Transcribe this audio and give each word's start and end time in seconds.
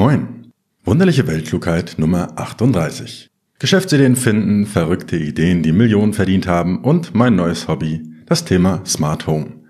Moin. 0.00 0.50
Wunderliche 0.82 1.26
Weltklugheit 1.26 1.96
Nummer 1.98 2.30
38. 2.36 3.28
Geschäftsideen 3.58 4.16
finden, 4.16 4.64
verrückte 4.64 5.18
Ideen, 5.18 5.62
die 5.62 5.72
Millionen 5.72 6.14
verdient 6.14 6.46
haben 6.46 6.82
und 6.82 7.14
mein 7.14 7.36
neues 7.36 7.68
Hobby, 7.68 8.00
das 8.24 8.46
Thema 8.46 8.80
Smart 8.86 9.26
Home. 9.26 9.60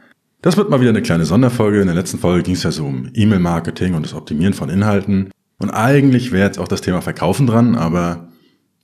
Das 0.40 0.56
wird 0.56 0.70
mal 0.70 0.80
wieder 0.80 0.90
eine 0.90 1.02
kleine 1.02 1.24
Sonderfolge. 1.24 1.80
In 1.80 1.88
der 1.88 1.96
letzten 1.96 2.20
Folge 2.20 2.44
ging 2.44 2.54
es 2.54 2.62
ja 2.62 2.70
so 2.70 2.86
um 2.86 3.10
E-Mail-Marketing 3.12 3.94
und 3.94 4.06
das 4.06 4.14
Optimieren 4.14 4.54
von 4.54 4.68
Inhalten. 4.68 5.32
Und 5.58 5.70
eigentlich 5.70 6.30
wäre 6.30 6.46
jetzt 6.46 6.60
auch 6.60 6.68
das 6.68 6.80
Thema 6.80 7.00
Verkaufen 7.00 7.48
dran, 7.48 7.74
aber 7.74 8.28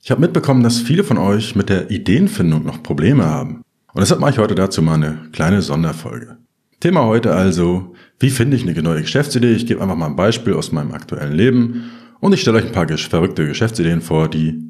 ich 0.03 0.11
habe 0.11 0.19
mitbekommen, 0.19 0.63
dass 0.63 0.81
viele 0.81 1.05
von 1.05 1.17
euch 1.17 1.55
mit 1.55 1.69
der 1.69 1.89
Ideenfindung 1.89 2.65
noch 2.65 2.83
Probleme 2.83 3.23
haben. 3.23 3.61
Und 3.93 4.01
deshalb 4.01 4.19
mache 4.19 4.31
ich 4.31 4.37
heute 4.37 4.55
dazu 4.55 4.81
mal 4.81 4.95
eine 4.95 5.29
kleine 5.31 5.61
Sonderfolge. 5.61 6.39
Thema 6.79 7.05
heute 7.05 7.33
also, 7.33 7.95
wie 8.19 8.29
finde 8.29 8.55
ich 8.55 8.63
eine 8.63 8.79
neue 8.83 9.01
Geschäftsidee? 9.01 9.53
Ich 9.53 9.65
gebe 9.65 9.81
einfach 9.81 9.95
mal 9.95 10.05
ein 10.05 10.15
Beispiel 10.15 10.53
aus 10.53 10.71
meinem 10.71 10.91
aktuellen 10.91 11.33
Leben 11.33 11.91
und 12.19 12.33
ich 12.33 12.41
stelle 12.41 12.57
euch 12.57 12.65
ein 12.65 12.71
paar 12.71 12.87
verrückte 12.87 13.47
Geschäftsideen 13.47 14.01
vor, 14.01 14.29
die, 14.29 14.61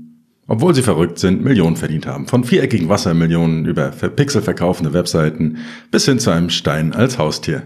obwohl 0.47 0.73
sie 0.73 0.83
verrückt 0.83 1.20
sind, 1.20 1.43
Millionen 1.43 1.75
verdient 1.75 2.05
haben. 2.05 2.27
Von 2.27 2.45
viereckigen 2.45 2.88
Wassermillionen 2.88 3.66
über 3.66 3.89
pixelverkaufende 3.89 4.93
Webseiten 4.93 5.57
bis 5.91 6.05
hin 6.05 6.20
zu 6.20 6.30
einem 6.30 6.49
Stein 6.49 6.93
als 6.93 7.17
Haustier. 7.17 7.63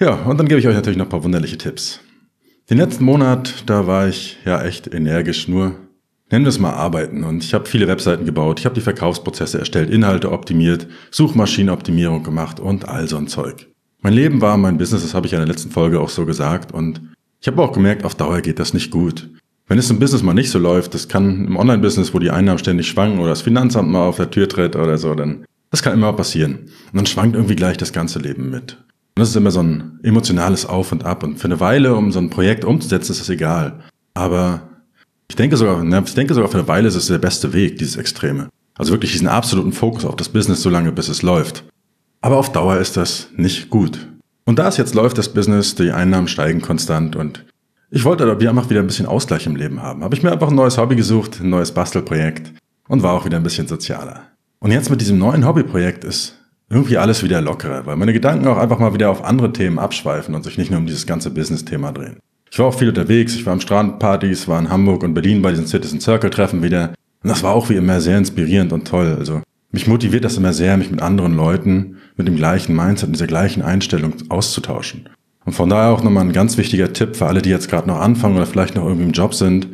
Ja, 0.00 0.14
und 0.14 0.38
dann 0.38 0.48
gebe 0.48 0.58
ich 0.58 0.66
euch 0.66 0.74
natürlich 0.74 0.98
noch 0.98 1.06
ein 1.06 1.10
paar 1.10 1.24
wunderliche 1.24 1.58
Tipps. 1.58 2.00
Den 2.70 2.78
letzten 2.78 3.04
Monat, 3.04 3.64
da 3.66 3.86
war 3.86 4.08
ich 4.08 4.38
ja 4.44 4.62
echt 4.62 4.92
energisch 4.92 5.46
nur 5.46 5.76
nennen 6.30 6.44
wir 6.44 6.50
es 6.50 6.58
mal 6.58 6.72
arbeiten. 6.72 7.24
Und 7.24 7.44
ich 7.44 7.54
habe 7.54 7.66
viele 7.66 7.88
Webseiten 7.88 8.24
gebaut, 8.24 8.60
ich 8.60 8.66
habe 8.66 8.74
die 8.74 8.80
Verkaufsprozesse 8.80 9.58
erstellt, 9.58 9.90
Inhalte 9.90 10.32
optimiert, 10.32 10.86
Suchmaschinenoptimierung 11.10 12.22
gemacht 12.22 12.60
und 12.60 12.88
all 12.88 13.08
so 13.08 13.16
ein 13.16 13.28
Zeug. 13.28 13.68
Mein 14.00 14.12
Leben 14.12 14.40
war 14.40 14.56
mein 14.56 14.78
Business, 14.78 15.02
das 15.02 15.14
habe 15.14 15.26
ich 15.26 15.32
in 15.32 15.40
der 15.40 15.48
letzten 15.48 15.70
Folge 15.70 16.00
auch 16.00 16.08
so 16.08 16.24
gesagt. 16.24 16.72
Und 16.72 17.00
ich 17.40 17.48
habe 17.48 17.62
auch 17.62 17.72
gemerkt, 17.72 18.04
auf 18.04 18.14
Dauer 18.14 18.40
geht 18.40 18.58
das 18.58 18.74
nicht 18.74 18.90
gut. 18.90 19.28
Wenn 19.66 19.78
es 19.78 19.90
im 19.90 19.98
Business 19.98 20.22
mal 20.22 20.34
nicht 20.34 20.50
so 20.50 20.58
läuft, 20.58 20.94
das 20.94 21.08
kann 21.08 21.46
im 21.46 21.56
Online-Business, 21.56 22.14
wo 22.14 22.18
die 22.18 22.30
Einnahmen 22.30 22.58
ständig 22.58 22.88
schwanken 22.88 23.18
oder 23.18 23.30
das 23.30 23.42
Finanzamt 23.42 23.90
mal 23.90 24.06
auf 24.06 24.16
der 24.16 24.30
Tür 24.30 24.48
tritt 24.48 24.76
oder 24.76 24.96
so, 24.96 25.14
dann 25.14 25.44
das 25.70 25.82
kann 25.82 25.92
immer 25.92 26.12
passieren. 26.12 26.70
Und 26.92 26.96
dann 26.96 27.06
schwankt 27.06 27.36
irgendwie 27.36 27.56
gleich 27.56 27.76
das 27.76 27.92
ganze 27.92 28.18
Leben 28.18 28.50
mit. 28.50 28.72
Und 28.72 29.20
das 29.20 29.30
ist 29.30 29.36
immer 29.36 29.50
so 29.50 29.60
ein 29.60 29.98
emotionales 30.02 30.64
Auf 30.64 30.92
und 30.92 31.04
Ab. 31.04 31.22
Und 31.22 31.38
für 31.38 31.46
eine 31.46 31.60
Weile, 31.60 31.94
um 31.94 32.12
so 32.12 32.18
ein 32.18 32.30
Projekt 32.30 32.64
umzusetzen, 32.64 33.12
ist 33.12 33.20
das 33.20 33.28
egal. 33.28 33.80
Aber 34.14 34.62
ich 35.28 35.36
denke 35.36 35.56
sogar, 35.56 35.82
ne, 35.84 36.02
ich 36.04 36.14
denke 36.14 36.34
sogar 36.34 36.50
für 36.50 36.58
eine 36.58 36.68
Weile 36.68 36.88
ist 36.88 36.94
es 36.94 37.06
der 37.06 37.18
beste 37.18 37.52
Weg, 37.52 37.78
dieses 37.78 37.96
Extreme. 37.96 38.48
Also 38.76 38.92
wirklich 38.92 39.12
diesen 39.12 39.28
absoluten 39.28 39.72
Fokus 39.72 40.04
auf 40.04 40.16
das 40.16 40.28
Business 40.28 40.62
so 40.62 40.70
lange, 40.70 40.92
bis 40.92 41.08
es 41.08 41.22
läuft. 41.22 41.64
Aber 42.20 42.36
auf 42.36 42.52
Dauer 42.52 42.78
ist 42.78 42.96
das 42.96 43.28
nicht 43.36 43.70
gut. 43.70 44.08
Und 44.44 44.58
da 44.58 44.68
es 44.68 44.76
jetzt 44.76 44.94
läuft, 44.94 45.18
das 45.18 45.32
Business, 45.32 45.74
die 45.74 45.92
Einnahmen 45.92 46.28
steigen 46.28 46.62
konstant 46.62 47.16
und 47.16 47.44
ich 47.90 48.04
wollte 48.04 48.24
aber 48.24 48.48
einfach 48.48 48.68
wieder 48.68 48.80
ein 48.80 48.86
bisschen 48.86 49.06
Ausgleich 49.06 49.46
im 49.46 49.56
Leben 49.56 49.82
haben. 49.82 50.04
Habe 50.04 50.14
ich 50.14 50.22
mir 50.22 50.30
einfach 50.30 50.48
ein 50.48 50.54
neues 50.54 50.76
Hobby 50.76 50.94
gesucht, 50.94 51.40
ein 51.40 51.48
neues 51.48 51.72
Bastelprojekt 51.72 52.52
und 52.88 53.02
war 53.02 53.14
auch 53.14 53.24
wieder 53.24 53.38
ein 53.38 53.42
bisschen 53.42 53.66
sozialer. 53.66 54.22
Und 54.58 54.72
jetzt 54.72 54.90
mit 54.90 55.00
diesem 55.00 55.18
neuen 55.18 55.46
Hobbyprojekt 55.46 56.04
ist 56.04 56.38
irgendwie 56.68 56.98
alles 56.98 57.22
wieder 57.22 57.40
lockerer, 57.40 57.86
weil 57.86 57.96
meine 57.96 58.12
Gedanken 58.12 58.46
auch 58.46 58.58
einfach 58.58 58.78
mal 58.78 58.92
wieder 58.92 59.10
auf 59.10 59.24
andere 59.24 59.52
Themen 59.52 59.78
abschweifen 59.78 60.34
und 60.34 60.44
sich 60.44 60.58
nicht 60.58 60.70
nur 60.70 60.80
um 60.80 60.86
dieses 60.86 61.06
ganze 61.06 61.30
Business-Thema 61.30 61.92
drehen. 61.92 62.18
Ich 62.50 62.58
war 62.58 62.66
auch 62.66 62.78
viel 62.78 62.88
unterwegs, 62.88 63.34
ich 63.34 63.44
war 63.46 63.52
am 63.52 63.60
Strandpartys, 63.60 64.48
war 64.48 64.58
in 64.58 64.70
Hamburg 64.70 65.02
und 65.02 65.14
Berlin 65.14 65.42
bei 65.42 65.50
diesen 65.50 65.66
Citizen 65.66 66.00
Circle 66.00 66.30
Treffen 66.30 66.62
wieder. 66.62 66.94
Und 67.22 67.28
das 67.30 67.42
war 67.42 67.54
auch 67.54 67.68
wie 67.68 67.74
immer 67.74 68.00
sehr 68.00 68.18
inspirierend 68.18 68.72
und 68.72 68.86
toll. 68.86 69.16
Also 69.18 69.42
mich 69.70 69.86
motiviert 69.86 70.24
das 70.24 70.36
immer 70.36 70.52
sehr, 70.52 70.76
mich 70.76 70.90
mit 70.90 71.02
anderen 71.02 71.34
Leuten 71.34 71.98
mit 72.16 72.26
dem 72.26 72.36
gleichen 72.36 72.74
Mindset, 72.74 73.10
mit 73.10 73.16
dieser 73.16 73.26
gleichen 73.26 73.62
Einstellung 73.62 74.14
auszutauschen. 74.28 75.08
Und 75.44 75.52
von 75.52 75.68
daher 75.68 75.90
auch 75.92 76.02
nochmal 76.02 76.24
ein 76.24 76.32
ganz 76.32 76.56
wichtiger 76.58 76.92
Tipp 76.92 77.16
für 77.16 77.26
alle, 77.26 77.42
die 77.42 77.50
jetzt 77.50 77.70
gerade 77.70 77.88
noch 77.88 78.00
anfangen 78.00 78.36
oder 78.36 78.46
vielleicht 78.46 78.74
noch 78.74 78.84
irgendwie 78.84 79.06
im 79.06 79.12
Job 79.12 79.34
sind. 79.34 79.68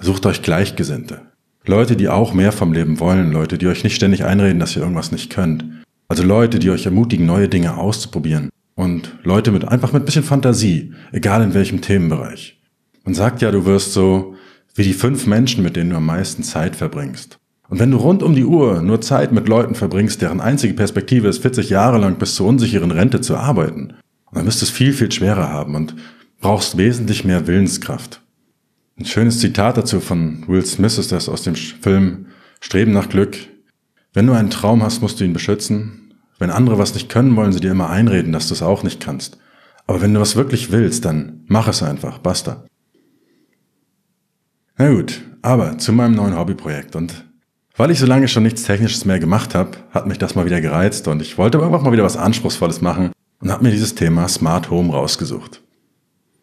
Sucht 0.00 0.24
euch 0.26 0.42
Gleichgesinnte. 0.42 1.22
Leute, 1.66 1.94
die 1.96 2.08
auch 2.08 2.32
mehr 2.32 2.52
vom 2.52 2.72
Leben 2.72 3.00
wollen, 3.00 3.32
Leute, 3.32 3.58
die 3.58 3.66
euch 3.66 3.84
nicht 3.84 3.94
ständig 3.94 4.24
einreden, 4.24 4.60
dass 4.60 4.76
ihr 4.76 4.82
irgendwas 4.82 5.12
nicht 5.12 5.30
könnt. 5.30 5.64
Also 6.08 6.22
Leute, 6.22 6.58
die 6.58 6.70
euch 6.70 6.86
ermutigen, 6.86 7.26
neue 7.26 7.48
Dinge 7.48 7.76
auszuprobieren. 7.76 8.50
Und 8.80 9.18
Leute 9.24 9.52
mit 9.52 9.68
einfach 9.68 9.92
mit 9.92 10.06
bisschen 10.06 10.24
Fantasie, 10.24 10.94
egal 11.12 11.42
in 11.42 11.52
welchem 11.52 11.82
Themenbereich. 11.82 12.58
Man 13.04 13.12
sagt 13.12 13.42
ja, 13.42 13.50
du 13.50 13.66
wirst 13.66 13.92
so 13.92 14.36
wie 14.74 14.84
die 14.84 14.94
fünf 14.94 15.26
Menschen, 15.26 15.62
mit 15.62 15.76
denen 15.76 15.90
du 15.90 15.96
am 15.96 16.06
meisten 16.06 16.42
Zeit 16.42 16.76
verbringst. 16.76 17.38
Und 17.68 17.78
wenn 17.78 17.90
du 17.90 17.98
rund 17.98 18.22
um 18.22 18.34
die 18.34 18.46
Uhr 18.46 18.80
nur 18.80 19.02
Zeit 19.02 19.32
mit 19.32 19.48
Leuten 19.48 19.74
verbringst, 19.74 20.22
deren 20.22 20.40
einzige 20.40 20.72
Perspektive 20.72 21.28
ist, 21.28 21.42
40 21.42 21.68
Jahre 21.68 21.98
lang 21.98 22.16
bis 22.16 22.36
zur 22.36 22.46
unsicheren 22.46 22.90
Rente 22.90 23.20
zu 23.20 23.36
arbeiten, 23.36 23.92
dann 24.32 24.46
wirst 24.46 24.62
du 24.62 24.64
es 24.64 24.70
viel, 24.70 24.94
viel 24.94 25.12
schwerer 25.12 25.50
haben 25.50 25.74
und 25.74 25.94
brauchst 26.40 26.78
wesentlich 26.78 27.26
mehr 27.26 27.46
Willenskraft. 27.46 28.22
Ein 28.98 29.04
schönes 29.04 29.40
Zitat 29.40 29.76
dazu 29.76 30.00
von 30.00 30.48
Will 30.48 30.64
Smith 30.64 30.96
ist 30.96 31.12
das 31.12 31.28
aus 31.28 31.42
dem 31.42 31.54
Film 31.54 32.28
Streben 32.62 32.92
nach 32.92 33.10
Glück. 33.10 33.36
Wenn 34.14 34.26
du 34.26 34.32
einen 34.32 34.48
Traum 34.48 34.82
hast, 34.82 35.02
musst 35.02 35.20
du 35.20 35.24
ihn 35.24 35.34
beschützen. 35.34 36.09
Wenn 36.40 36.50
andere 36.50 36.78
was 36.78 36.94
nicht 36.94 37.10
können, 37.10 37.36
wollen 37.36 37.52
sie 37.52 37.60
dir 37.60 37.70
immer 37.70 37.90
einreden, 37.90 38.32
dass 38.32 38.48
du 38.48 38.54
es 38.54 38.62
auch 38.62 38.82
nicht 38.82 38.98
kannst. 38.98 39.38
Aber 39.86 40.00
wenn 40.00 40.14
du 40.14 40.20
was 40.20 40.36
wirklich 40.36 40.72
willst, 40.72 41.04
dann 41.04 41.44
mach 41.46 41.68
es 41.68 41.82
einfach, 41.82 42.18
basta. 42.18 42.64
Na 44.78 44.90
gut, 44.90 45.20
aber 45.42 45.76
zu 45.76 45.92
meinem 45.92 46.14
neuen 46.14 46.36
Hobbyprojekt 46.36 46.96
und 46.96 47.26
weil 47.76 47.90
ich 47.90 47.98
so 47.98 48.06
lange 48.06 48.26
schon 48.26 48.42
nichts 48.42 48.62
Technisches 48.62 49.04
mehr 49.04 49.20
gemacht 49.20 49.54
habe, 49.54 49.72
hat 49.90 50.06
mich 50.06 50.16
das 50.16 50.34
mal 50.34 50.46
wieder 50.46 50.62
gereizt 50.62 51.08
und 51.08 51.20
ich 51.20 51.36
wollte 51.36 51.62
einfach 51.62 51.82
mal 51.82 51.92
wieder 51.92 52.04
was 52.04 52.16
Anspruchsvolles 52.16 52.80
machen 52.80 53.12
und 53.40 53.52
habe 53.52 53.62
mir 53.62 53.70
dieses 53.70 53.94
Thema 53.94 54.26
Smart 54.26 54.70
Home 54.70 54.92
rausgesucht. 54.92 55.62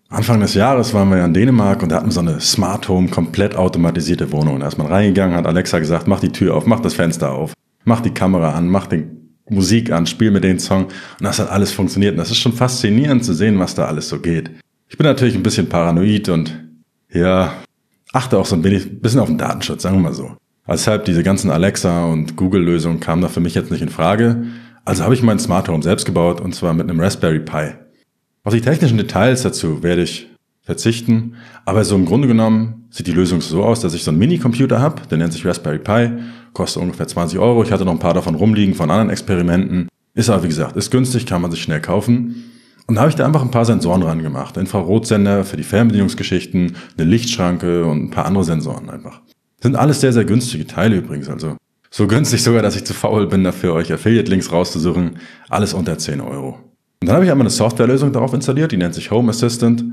Anfang 0.09 0.39
des 0.39 0.53
Jahres 0.53 0.93
waren 0.93 1.09
wir 1.09 1.17
ja 1.17 1.25
in 1.25 1.33
Dänemark 1.33 1.81
und 1.81 1.89
da 1.89 1.97
hatten 1.97 2.07
wir 2.07 2.11
so 2.11 2.19
eine 2.19 2.39
Smart 2.39 2.87
Home 2.87 3.09
komplett 3.09 3.55
automatisierte 3.55 4.31
Wohnung. 4.31 4.59
Da 4.59 4.67
ist 4.67 4.77
man 4.77 4.87
reingegangen, 4.87 5.35
hat 5.35 5.47
Alexa 5.47 5.79
gesagt, 5.79 6.07
mach 6.07 6.19
die 6.19 6.31
Tür 6.31 6.55
auf, 6.55 6.67
mach 6.67 6.81
das 6.81 6.93
Fenster 6.93 7.31
auf, 7.31 7.53
mach 7.83 8.01
die 8.01 8.13
Kamera 8.13 8.51
an, 8.51 8.69
mach 8.69 8.85
den 8.85 9.26
Musik 9.49 9.91
an, 9.91 10.05
spiel 10.05 10.31
mir 10.31 10.41
den 10.41 10.59
Song 10.59 10.85
und 10.85 10.93
das 11.21 11.39
hat 11.39 11.49
alles 11.49 11.71
funktioniert. 11.71 12.13
Und 12.13 12.17
das 12.17 12.31
ist 12.31 12.37
schon 12.37 12.53
faszinierend 12.53 13.23
zu 13.23 13.33
sehen, 13.33 13.59
was 13.59 13.75
da 13.75 13.85
alles 13.85 14.09
so 14.09 14.19
geht. 14.19 14.51
Ich 14.89 14.97
bin 14.97 15.05
natürlich 15.05 15.35
ein 15.35 15.43
bisschen 15.43 15.69
paranoid 15.69 16.29
und 16.29 16.63
ja, 17.11 17.53
achte 18.13 18.37
auch 18.37 18.45
so 18.45 18.55
ein 18.55 18.61
bisschen 18.61 19.19
auf 19.19 19.27
den 19.27 19.37
Datenschutz, 19.37 19.83
sagen 19.83 19.97
wir 19.97 20.03
mal 20.03 20.13
so. 20.13 20.35
Deshalb 20.67 21.05
diese 21.05 21.23
ganzen 21.23 21.49
Alexa 21.49 22.05
und 22.05 22.35
Google-Lösungen 22.35 22.99
kamen 22.99 23.21
da 23.21 23.29
für 23.29 23.39
mich 23.39 23.55
jetzt 23.55 23.71
nicht 23.71 23.81
in 23.81 23.89
Frage. 23.89 24.43
Also 24.83 25.03
habe 25.03 25.13
ich 25.13 25.23
mein 25.23 25.39
Smart 25.39 25.69
Home 25.69 25.83
selbst 25.83 26.05
gebaut 26.05 26.41
und 26.41 26.53
zwar 26.53 26.73
mit 26.73 26.89
einem 26.89 26.99
Raspberry 26.99 27.39
Pi. 27.39 27.71
Auf 28.43 28.53
die 28.53 28.61
technischen 28.61 28.97
Details 28.97 29.43
dazu 29.43 29.83
werde 29.83 30.03
ich 30.03 30.29
verzichten, 30.61 31.35
aber 31.65 31.85
so 31.85 31.95
im 31.95 32.05
Grunde 32.05 32.27
genommen 32.27 32.76
sieht 32.89 33.07
die 33.07 33.11
Lösung 33.11 33.41
so 33.41 33.63
aus, 33.63 33.81
dass 33.81 33.93
ich 33.93 34.03
so 34.03 34.11
einen 34.11 34.19
Minicomputer 34.19 34.79
habe, 34.79 35.01
der 35.09 35.17
nennt 35.17 35.33
sich 35.33 35.45
Raspberry 35.45 35.79
Pi 35.79 36.11
kostet 36.57 36.81
ungefähr 36.81 37.07
20 37.07 37.37
Euro. 37.39 37.63
Ich 37.63 37.71
hatte 37.71 37.85
noch 37.85 37.93
ein 37.93 37.99
paar 37.99 38.15
davon 38.15 38.35
rumliegen 38.35 38.73
von 38.73 38.89
anderen 38.89 39.11
Experimenten. 39.11 39.87
Ist 40.15 40.29
aber, 40.29 40.43
wie 40.43 40.47
gesagt, 40.47 40.75
ist 40.75 40.89
günstig, 40.89 41.27
kann 41.27 41.41
man 41.41 41.51
sich 41.51 41.61
schnell 41.61 41.81
kaufen. 41.81 42.43
Und 42.87 42.95
da 42.95 43.01
habe 43.01 43.09
ich 43.09 43.15
da 43.15 43.25
einfach 43.25 43.43
ein 43.43 43.51
paar 43.51 43.65
Sensoren 43.65 44.01
ran 44.01 44.23
gemacht. 44.23 44.57
Infrarotsender 44.57 45.43
für 45.43 45.57
die 45.57 45.63
Fernbedienungsgeschichten, 45.63 46.75
eine 46.97 47.07
Lichtschranke 47.07 47.85
und 47.85 48.05
ein 48.05 48.09
paar 48.09 48.25
andere 48.25 48.43
Sensoren 48.43 48.89
einfach. 48.89 49.21
Sind 49.61 49.75
alles 49.75 50.01
sehr, 50.01 50.13
sehr 50.13 50.25
günstige 50.25 50.65
Teile 50.65 50.97
übrigens. 50.97 51.29
Also 51.29 51.57
so 51.91 52.07
günstig 52.07 52.41
sogar, 52.41 52.63
dass 52.63 52.75
ich 52.75 52.85
zu 52.85 52.95
faul 52.95 53.27
bin, 53.27 53.43
dafür 53.43 53.73
euch 53.73 53.93
Affiliate-Links 53.93 54.51
rauszusuchen. 54.51 55.17
Alles 55.49 55.75
unter 55.75 55.97
10 55.97 56.21
Euro. 56.21 56.57
Und 57.01 57.07
dann 57.07 57.15
habe 57.15 57.25
ich 57.25 57.31
einmal 57.31 57.45
eine 57.45 57.51
Softwarelösung 57.51 58.11
darauf 58.11 58.33
installiert, 58.33 58.71
die 58.71 58.77
nennt 58.77 58.95
sich 58.95 59.11
Home 59.11 59.29
Assistant. 59.29 59.83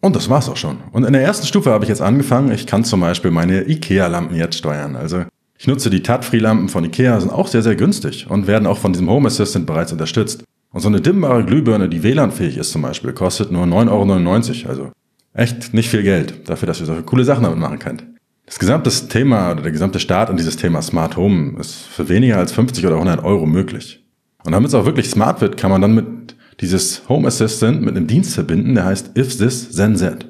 Und 0.00 0.16
das 0.16 0.30
war's 0.30 0.48
auch 0.48 0.56
schon. 0.56 0.78
Und 0.92 1.04
in 1.04 1.12
der 1.12 1.22
ersten 1.22 1.46
Stufe 1.46 1.70
habe 1.70 1.84
ich 1.84 1.88
jetzt 1.88 2.00
angefangen. 2.00 2.52
Ich 2.52 2.66
kann 2.66 2.84
zum 2.84 3.00
Beispiel 3.00 3.30
meine 3.30 3.68
IKEA-Lampen 3.68 4.36
jetzt 4.36 4.56
steuern. 4.56 4.96
Also 4.96 5.24
ich 5.58 5.66
nutze 5.66 5.90
die 5.90 6.02
Touch-Free-Lampen 6.02 6.70
von 6.70 6.84
Ikea, 6.84 7.20
sind 7.20 7.30
auch 7.30 7.46
sehr, 7.46 7.60
sehr 7.60 7.76
günstig 7.76 8.26
und 8.30 8.46
werden 8.46 8.66
auch 8.66 8.78
von 8.78 8.94
diesem 8.94 9.10
Home 9.10 9.26
Assistant 9.26 9.66
bereits 9.66 9.92
unterstützt. 9.92 10.42
Und 10.72 10.80
so 10.80 10.88
eine 10.88 11.02
dimmbare 11.02 11.44
Glühbirne, 11.44 11.88
die 11.88 12.02
WLAN-fähig 12.02 12.56
ist 12.56 12.70
zum 12.70 12.80
Beispiel, 12.80 13.12
kostet 13.12 13.52
nur 13.52 13.64
9,99 13.64 14.62
Euro. 14.62 14.70
Also 14.70 14.92
echt 15.34 15.74
nicht 15.74 15.90
viel 15.90 16.02
Geld 16.02 16.48
dafür, 16.48 16.66
dass 16.66 16.80
ihr 16.80 16.86
solche 16.86 17.02
coole 17.02 17.24
Sachen 17.24 17.42
damit 17.42 17.58
machen 17.58 17.78
könnt. 17.78 18.06
Das 18.46 18.58
gesamte 18.58 18.90
Thema 19.08 19.52
oder 19.52 19.62
der 19.62 19.72
gesamte 19.72 20.00
Start 20.00 20.30
an 20.30 20.38
dieses 20.38 20.56
Thema 20.56 20.80
Smart 20.80 21.18
Home 21.18 21.60
ist 21.60 21.74
für 21.74 22.08
weniger 22.08 22.38
als 22.38 22.52
50 22.52 22.86
oder 22.86 22.94
100 22.94 23.22
Euro 23.22 23.44
möglich. 23.44 24.02
Und 24.44 24.52
damit 24.52 24.68
es 24.68 24.74
auch 24.74 24.86
wirklich 24.86 25.10
smart 25.10 25.42
wird, 25.42 25.58
kann 25.58 25.70
man 25.70 25.82
dann 25.82 25.94
mit 25.94 26.36
dieses 26.60 27.08
Home 27.08 27.26
Assistant 27.26 27.82
mit 27.82 27.96
einem 27.96 28.06
Dienst 28.06 28.34
verbinden, 28.34 28.74
der 28.74 28.84
heißt 28.84 29.16
If 29.16 29.36
This 29.36 29.70
Then 29.70 29.96
That. 29.96 30.26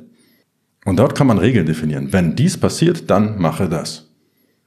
Und 0.85 0.99
dort 0.99 1.15
kann 1.15 1.27
man 1.27 1.39
Regeln 1.39 1.67
definieren. 1.67 2.13
Wenn 2.13 2.37
dies 2.37 2.57
passiert, 2.57 3.11
dann 3.11 3.41
mache 3.41 3.69
das. 3.69 4.11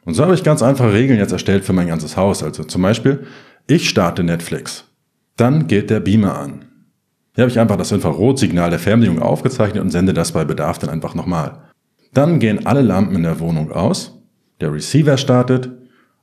Und 0.06 0.14
so 0.14 0.24
habe 0.24 0.36
ich 0.36 0.44
ganz 0.44 0.62
einfache 0.62 0.94
Regeln 0.94 1.20
jetzt 1.20 1.32
erstellt 1.32 1.64
für 1.64 1.74
mein 1.74 1.88
ganzes 1.88 2.18
Haus. 2.18 2.44
Also 2.44 2.64
zum 2.64 2.82
Beispiel, 2.82 3.26
ich 3.68 3.90
starte 3.90 4.24
Netflix. 4.24 4.86
Dann 5.38 5.68
geht 5.68 5.90
der 5.90 6.02
Beamer 6.02 6.38
an. 6.38 6.66
Hier 7.36 7.44
habe 7.44 7.52
ich 7.52 7.60
einfach 7.60 7.78
das 7.78 7.92
Infrarotsignal 7.92 8.70
der 8.70 8.80
Fernbedienung 8.80 9.24
aufgezeichnet 9.24 9.82
und 9.82 9.90
sende 9.90 10.14
das 10.14 10.34
bei 10.34 10.46
Bedarf 10.46 10.78
dann 10.78 10.92
einfach 10.92 11.16
nochmal. 11.16 11.64
Dann 12.14 12.38
gehen 12.38 12.68
alle 12.68 12.82
Lampen 12.82 13.16
in 13.16 13.24
der 13.24 13.40
Wohnung 13.40 13.72
aus, 13.72 14.20
der 14.62 14.72
Receiver 14.72 15.18
startet 15.18 15.72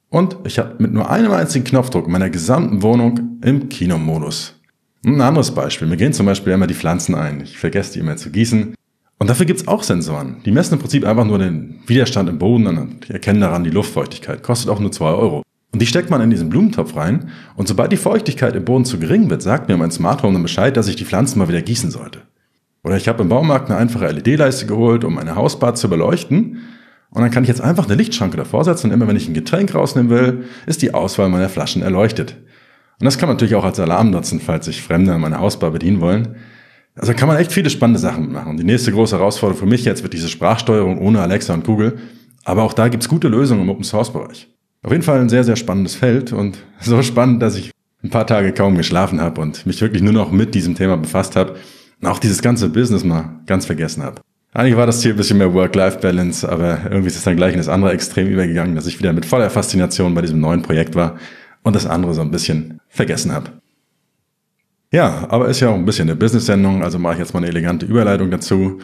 und 0.09 0.37
ich 0.45 0.61
habe 0.61 0.77
mit 0.79 0.93
nur 0.93 1.11
einem 1.11 1.33
einzigen 1.33 1.65
Knopfdruck 1.65 2.07
meiner 2.07 2.31
gesamten 2.31 2.83
Wohnung 2.83 3.41
im 3.43 3.69
Kinomodus. 3.69 4.60
Ein 5.05 5.21
anderes 5.21 5.53
Beispiel. 5.53 5.89
Mir 5.89 5.97
gehen 5.97 6.13
zum 6.13 6.27
Beispiel 6.27 6.53
immer 6.53 6.67
die 6.67 6.75
Pflanzen 6.75 7.15
ein. 7.15 7.41
Ich 7.41 7.59
vergesse 7.59 7.95
die 7.95 8.01
immer 8.01 8.17
zu 8.17 8.31
gießen 8.31 8.75
Und 9.19 9.31
dafür 9.31 9.47
gibt's 9.47 9.67
auch 9.67 9.83
Sensoren. 9.83 10.43
Die 10.45 10.53
messen 10.53 10.75
im 10.75 10.81
Prinzip 10.81 11.07
einfach 11.07 11.25
nur 11.25 11.39
den 11.39 11.81
Widerstand 11.87 12.29
im 12.29 12.39
Boden 12.39 12.67
und 12.67 13.09
erkennen 13.09 13.41
daran 13.41 13.65
die 13.65 13.71
Luftfeuchtigkeit. 13.71 14.43
Kostet 14.43 14.71
auch 14.71 14.79
nur 14.79 14.93
zwei 14.93 15.13
Euro. 15.13 15.43
Und 15.73 15.81
die 15.81 15.87
steckt 15.87 16.11
man 16.11 16.21
in 16.21 16.31
diesen 16.31 16.51
Blumentopf 16.51 16.97
rein. 16.97 17.31
Und 17.57 17.69
sobald 17.69 17.93
die 17.93 17.97
Feuchtigkeit 17.97 18.55
im 18.57 18.65
Boden 18.65 18.85
zu 18.85 18.99
gering 18.99 19.31
wird, 19.31 19.41
sagt 19.41 19.69
mir 19.69 19.77
mein 19.77 19.91
Smart 19.91 20.23
Home 20.23 20.35
dann 20.35 20.43
Bescheid, 20.43 20.77
dass 20.77 20.89
ich 20.89 20.97
die 20.97 21.05
Pflanzen 21.05 21.39
mal 21.39 21.49
wieder 21.49 21.63
gießen 21.63 21.91
sollte. 21.91 22.23
Oder 22.83 22.97
ich 22.97 23.09
habe 23.09 23.23
im 23.23 23.29
Baumarkt 23.29 23.71
eine 23.71 23.79
einfache 23.79 24.11
LED-Leiste 24.11 24.67
geholt, 24.67 25.05
um 25.05 25.15
meine 25.15 25.35
Hausbad 25.35 25.79
zu 25.79 25.89
beleuchten. 25.89 26.59
Und 27.11 27.23
dann 27.23 27.31
kann 27.31 27.45
ich 27.45 27.49
jetzt 27.49 27.61
einfach 27.61 27.87
eine 27.87 27.95
Lichtschranke 27.95 28.37
davor 28.37 28.65
setzen 28.65 28.87
und 28.87 28.93
immer 28.93 29.09
wenn 29.09 29.17
ich 29.17 29.29
ein 29.29 29.35
Getränk 29.35 29.75
rausnehmen 29.75 30.11
will, 30.11 30.45
ist 30.67 30.81
die 30.83 30.95
Auswahl 30.95 31.29
meiner 31.29 31.49
Flaschen 31.49 31.83
erleuchtet. 31.83 32.37
Und 33.01 33.07
das 33.07 33.17
kann 33.17 33.29
man 33.29 33.37
natürlich 33.37 33.55
auch 33.55 33.65
als 33.65 33.81
Alarm 33.81 34.11
nutzen, 34.11 34.41
falls 34.41 34.67
sich 34.67 34.83
Fremde 34.83 35.15
an 35.15 35.23
meiner 35.23 35.41
Hausbar 35.41 35.71
bedienen 35.71 36.03
wollen. 36.03 36.37
Also 36.95 37.15
kann 37.15 37.29
man 37.29 37.39
echt 37.39 37.51
viele 37.51 37.71
spannende 37.71 37.99
Sachen 37.99 38.31
machen. 38.31 38.59
Die 38.59 38.65
nächste 38.65 38.93
große 38.93 39.17
Herausforderung 39.17 39.59
für 39.59 39.67
mich 39.67 39.87
jetzt 39.87 40.03
wird 40.03 40.13
diese 40.13 40.29
Sprachsteuerung 40.29 40.99
ohne 40.99 41.23
Alexa 41.23 41.55
und 41.55 41.65
Google. 41.65 41.99
Aber 42.45 42.63
auch 42.63 42.75
da 42.75 42.89
gibt's 42.89 43.09
gute 43.09 43.29
Lösungen 43.29 43.63
im 43.63 43.71
Open 43.71 43.85
Source 43.85 44.13
Bereich. 44.13 44.49
Auf 44.83 44.93
jeden 44.93 45.03
Fall 45.03 45.19
ein 45.19 45.31
sehr, 45.31 45.45
sehr 45.45 45.57
spannendes 45.57 45.95
Feld 45.95 46.33
und 46.35 46.59
so 46.81 47.03
spannend, 47.03 47.41
dass 47.41 47.57
ich 47.57 47.71
ein 48.03 48.11
paar 48.11 48.27
Tage 48.27 48.53
kaum 48.53 48.77
geschlafen 48.77 49.21
habe 49.21 49.41
und 49.41 49.65
mich 49.65 49.81
wirklich 49.81 50.03
nur 50.03 50.13
noch 50.13 50.31
mit 50.31 50.55
diesem 50.55 50.75
Thema 50.75 50.99
befasst 50.99 51.37
habe 51.37 51.57
und 52.03 52.09
auch 52.09 52.19
dieses 52.19 52.43
ganze 52.43 52.69
Business 52.69 53.03
mal 53.03 53.41
ganz 53.47 53.65
vergessen 53.65 54.03
habe. 54.03 54.21
Eigentlich 54.53 54.77
war 54.77 54.87
das 54.87 55.01
Ziel 55.01 55.13
ein 55.13 55.17
bisschen 55.17 55.39
mehr 55.39 55.55
Work-Life-Balance, 55.55 56.51
aber 56.51 56.81
irgendwie 56.85 57.07
ist 57.07 57.17
es 57.17 57.23
dann 57.23 57.37
gleich 57.37 57.53
in 57.53 57.59
das 57.59 57.69
andere 57.69 57.93
Extrem 57.93 58.27
übergegangen, 58.27 58.75
dass 58.75 58.87
ich 58.87 58.99
wieder 58.99 59.13
mit 59.13 59.25
voller 59.25 59.49
Faszination 59.49 60.13
bei 60.15 60.23
diesem 60.23 60.41
neuen 60.41 60.63
Projekt 60.63 60.95
war 60.97 61.17
und 61.63 61.77
das 61.77 61.87
andere 61.87 62.15
so 62.15 62.21
ein 62.21 62.31
bisschen 62.31 62.81
vergessen 62.89 63.33
habe. 63.33 63.61
Ja, 64.93 65.27
aber 65.29 65.49
ist 65.49 65.61
ja 65.61 65.69
auch 65.69 65.75
ein 65.75 65.85
bisschen 65.85 66.09
eine 66.09 66.17
Business-Sendung, 66.17 66.83
also 66.83 66.99
mache 66.99 67.15
ich 67.15 67.19
jetzt 67.21 67.33
mal 67.33 67.39
eine 67.39 67.49
elegante 67.49 67.87
Überleitung 67.87 68.31
dazu. 68.31 68.79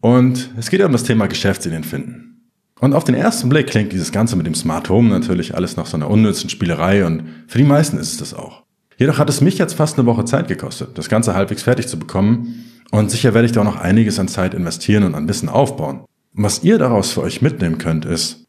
Und 0.00 0.50
es 0.56 0.70
geht 0.70 0.80
ja 0.80 0.86
um 0.86 0.92
das 0.92 1.04
Thema 1.04 1.26
Geschäftsideen 1.26 1.84
finden. 1.84 2.50
Und 2.80 2.92
auf 2.92 3.04
den 3.04 3.14
ersten 3.14 3.48
Blick 3.48 3.68
klingt 3.68 3.92
dieses 3.92 4.12
Ganze 4.12 4.36
mit 4.36 4.46
dem 4.46 4.54
Smart 4.54 4.88
Home 4.88 5.08
natürlich 5.08 5.54
alles 5.54 5.76
nach 5.76 5.86
so 5.86 5.96
einer 5.96 6.10
unnützen 6.10 6.50
Spielerei 6.50 7.06
und 7.06 7.24
für 7.46 7.58
die 7.58 7.64
meisten 7.64 7.98
ist 7.98 8.12
es 8.12 8.18
das 8.18 8.34
auch. 8.34 8.64
Jedoch 8.96 9.18
hat 9.18 9.30
es 9.30 9.40
mich 9.40 9.58
jetzt 9.58 9.74
fast 9.74 9.98
eine 9.98 10.06
Woche 10.06 10.24
Zeit 10.24 10.48
gekostet, 10.48 10.96
das 10.98 11.08
Ganze 11.08 11.34
halbwegs 11.34 11.62
fertig 11.62 11.88
zu 11.88 11.98
bekommen 11.98 12.64
und 12.90 13.10
sicher 13.10 13.34
werde 13.34 13.46
ich 13.46 13.52
da 13.52 13.60
auch 13.60 13.64
noch 13.64 13.80
einiges 13.80 14.18
an 14.18 14.28
Zeit 14.28 14.54
investieren 14.54 15.04
und 15.04 15.14
an 15.14 15.28
Wissen 15.28 15.48
aufbauen. 15.48 16.00
Und 16.34 16.42
was 16.44 16.62
ihr 16.62 16.78
daraus 16.78 17.12
für 17.12 17.22
euch 17.22 17.42
mitnehmen 17.42 17.78
könnt, 17.78 18.04
ist, 18.04 18.44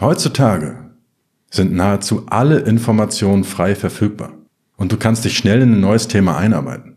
heutzutage 0.00 0.89
sind 1.50 1.72
nahezu 1.72 2.24
alle 2.26 2.60
Informationen 2.60 3.44
frei 3.44 3.74
verfügbar 3.74 4.32
und 4.76 4.92
du 4.92 4.96
kannst 4.96 5.24
dich 5.24 5.36
schnell 5.36 5.62
in 5.62 5.74
ein 5.74 5.80
neues 5.80 6.08
Thema 6.08 6.38
einarbeiten. 6.38 6.96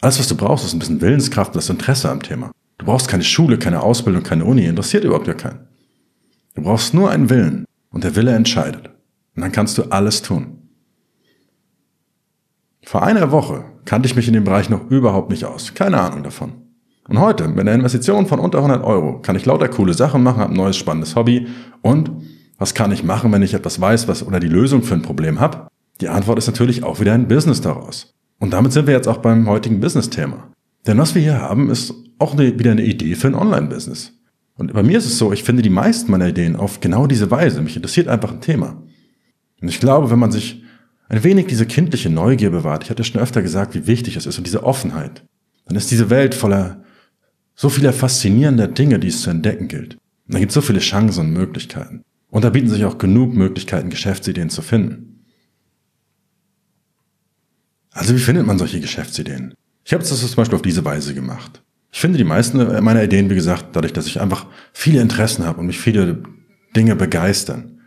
Alles, 0.00 0.18
was 0.18 0.28
du 0.28 0.36
brauchst, 0.36 0.64
ist 0.64 0.72
ein 0.72 0.80
bisschen 0.80 1.00
Willenskraft, 1.00 1.54
das 1.54 1.70
Interesse 1.70 2.10
am 2.10 2.22
Thema. 2.22 2.50
Du 2.78 2.86
brauchst 2.86 3.08
keine 3.08 3.22
Schule, 3.22 3.58
keine 3.58 3.82
Ausbildung, 3.82 4.24
keine 4.24 4.44
Uni, 4.44 4.66
interessiert 4.66 5.04
überhaupt 5.04 5.26
gar 5.26 5.36
keinen. 5.36 5.68
Du 6.54 6.62
brauchst 6.62 6.92
nur 6.92 7.10
einen 7.10 7.30
Willen 7.30 7.64
und 7.90 8.02
der 8.04 8.16
Wille 8.16 8.34
entscheidet. 8.34 8.88
Und 9.36 9.42
dann 9.42 9.52
kannst 9.52 9.78
du 9.78 9.84
alles 9.84 10.20
tun. 10.20 10.58
Vor 12.84 13.04
einer 13.04 13.30
Woche 13.30 13.64
kannte 13.84 14.06
ich 14.06 14.16
mich 14.16 14.26
in 14.26 14.34
dem 14.34 14.44
Bereich 14.44 14.68
noch 14.68 14.90
überhaupt 14.90 15.30
nicht 15.30 15.44
aus. 15.44 15.72
Keine 15.74 16.00
Ahnung 16.00 16.24
davon. 16.24 16.52
Und 17.08 17.18
heute, 17.18 17.48
mit 17.48 17.60
einer 17.60 17.74
Investition 17.74 18.26
von 18.26 18.38
unter 18.38 18.58
100 18.58 18.84
Euro, 18.84 19.20
kann 19.20 19.36
ich 19.36 19.46
lauter 19.46 19.68
coole 19.68 19.94
Sachen 19.94 20.22
machen, 20.22 20.40
habe 20.40 20.52
ein 20.52 20.56
neues 20.56 20.76
spannendes 20.76 21.16
Hobby. 21.16 21.46
Und 21.80 22.10
was 22.62 22.74
kann 22.74 22.92
ich 22.92 23.02
machen, 23.02 23.32
wenn 23.32 23.42
ich 23.42 23.54
etwas 23.54 23.80
weiß, 23.80 24.06
was 24.06 24.24
oder 24.24 24.38
die 24.38 24.48
Lösung 24.48 24.84
für 24.84 24.94
ein 24.94 25.02
Problem 25.02 25.40
habe? 25.40 25.66
Die 26.00 26.08
Antwort 26.08 26.38
ist 26.38 26.46
natürlich 26.46 26.84
auch 26.84 27.00
wieder 27.00 27.12
ein 27.12 27.26
Business 27.26 27.60
daraus. 27.60 28.14
Und 28.38 28.52
damit 28.52 28.72
sind 28.72 28.86
wir 28.86 28.94
jetzt 28.94 29.08
auch 29.08 29.18
beim 29.18 29.48
heutigen 29.48 29.80
Business-Thema. 29.80 30.52
Denn 30.86 30.96
was 30.96 31.14
wir 31.16 31.22
hier 31.22 31.40
haben, 31.40 31.70
ist 31.70 31.92
auch 32.20 32.34
eine, 32.34 32.58
wieder 32.58 32.70
eine 32.70 32.84
Idee 32.84 33.16
für 33.16 33.26
ein 33.26 33.34
Online-Business. 33.34 34.12
Und 34.54 34.72
bei 34.72 34.84
mir 34.84 34.98
ist 34.98 35.06
es 35.06 35.18
so, 35.18 35.32
ich 35.32 35.42
finde 35.42 35.62
die 35.62 35.70
meisten 35.70 36.10
meiner 36.12 36.28
Ideen 36.28 36.54
auf 36.54 36.78
genau 36.80 37.08
diese 37.08 37.32
Weise. 37.32 37.62
Mich 37.62 37.74
interessiert 37.74 38.06
einfach 38.06 38.30
ein 38.30 38.40
Thema. 38.40 38.80
Und 39.60 39.68
ich 39.68 39.80
glaube, 39.80 40.10
wenn 40.10 40.20
man 40.20 40.30
sich 40.30 40.62
ein 41.08 41.24
wenig 41.24 41.46
diese 41.46 41.66
kindliche 41.66 42.10
Neugier 42.10 42.50
bewahrt, 42.50 42.84
ich 42.84 42.90
hatte 42.90 43.02
schon 43.02 43.20
öfter 43.20 43.42
gesagt, 43.42 43.74
wie 43.74 43.88
wichtig 43.88 44.16
es 44.16 44.26
ist 44.26 44.38
und 44.38 44.46
diese 44.46 44.62
Offenheit, 44.62 45.24
dann 45.66 45.76
ist 45.76 45.90
diese 45.90 46.10
Welt 46.10 46.36
voller 46.36 46.84
so 47.56 47.68
vieler 47.68 47.92
faszinierender 47.92 48.68
Dinge, 48.68 49.00
die 49.00 49.08
es 49.08 49.22
zu 49.22 49.30
entdecken 49.30 49.66
gilt. 49.66 49.94
Und 50.26 50.34
da 50.34 50.38
gibt 50.38 50.50
es 50.50 50.54
so 50.54 50.60
viele 50.60 50.78
Chancen 50.78 51.26
und 51.26 51.32
Möglichkeiten. 51.32 52.02
Und 52.32 52.44
da 52.44 52.50
bieten 52.50 52.70
sich 52.70 52.86
auch 52.86 52.96
genug 52.96 53.34
Möglichkeiten, 53.34 53.90
Geschäftsideen 53.90 54.48
zu 54.48 54.62
finden. 54.62 55.26
Also 57.90 58.14
wie 58.14 58.18
findet 58.18 58.46
man 58.46 58.58
solche 58.58 58.80
Geschäftsideen? 58.80 59.52
Ich 59.84 59.92
habe 59.92 60.02
es 60.02 60.08
zum 60.08 60.34
Beispiel 60.34 60.56
auf 60.56 60.62
diese 60.62 60.82
Weise 60.82 61.12
gemacht. 61.12 61.62
Ich 61.92 62.00
finde 62.00 62.16
die 62.16 62.24
meisten 62.24 62.56
meiner 62.82 63.04
Ideen, 63.04 63.28
wie 63.28 63.34
gesagt, 63.34 63.76
dadurch, 63.76 63.92
dass 63.92 64.06
ich 64.06 64.18
einfach 64.18 64.46
viele 64.72 65.02
Interessen 65.02 65.44
habe 65.44 65.60
und 65.60 65.66
mich 65.66 65.78
viele 65.78 66.22
Dinge 66.74 66.96
begeistern. 66.96 67.80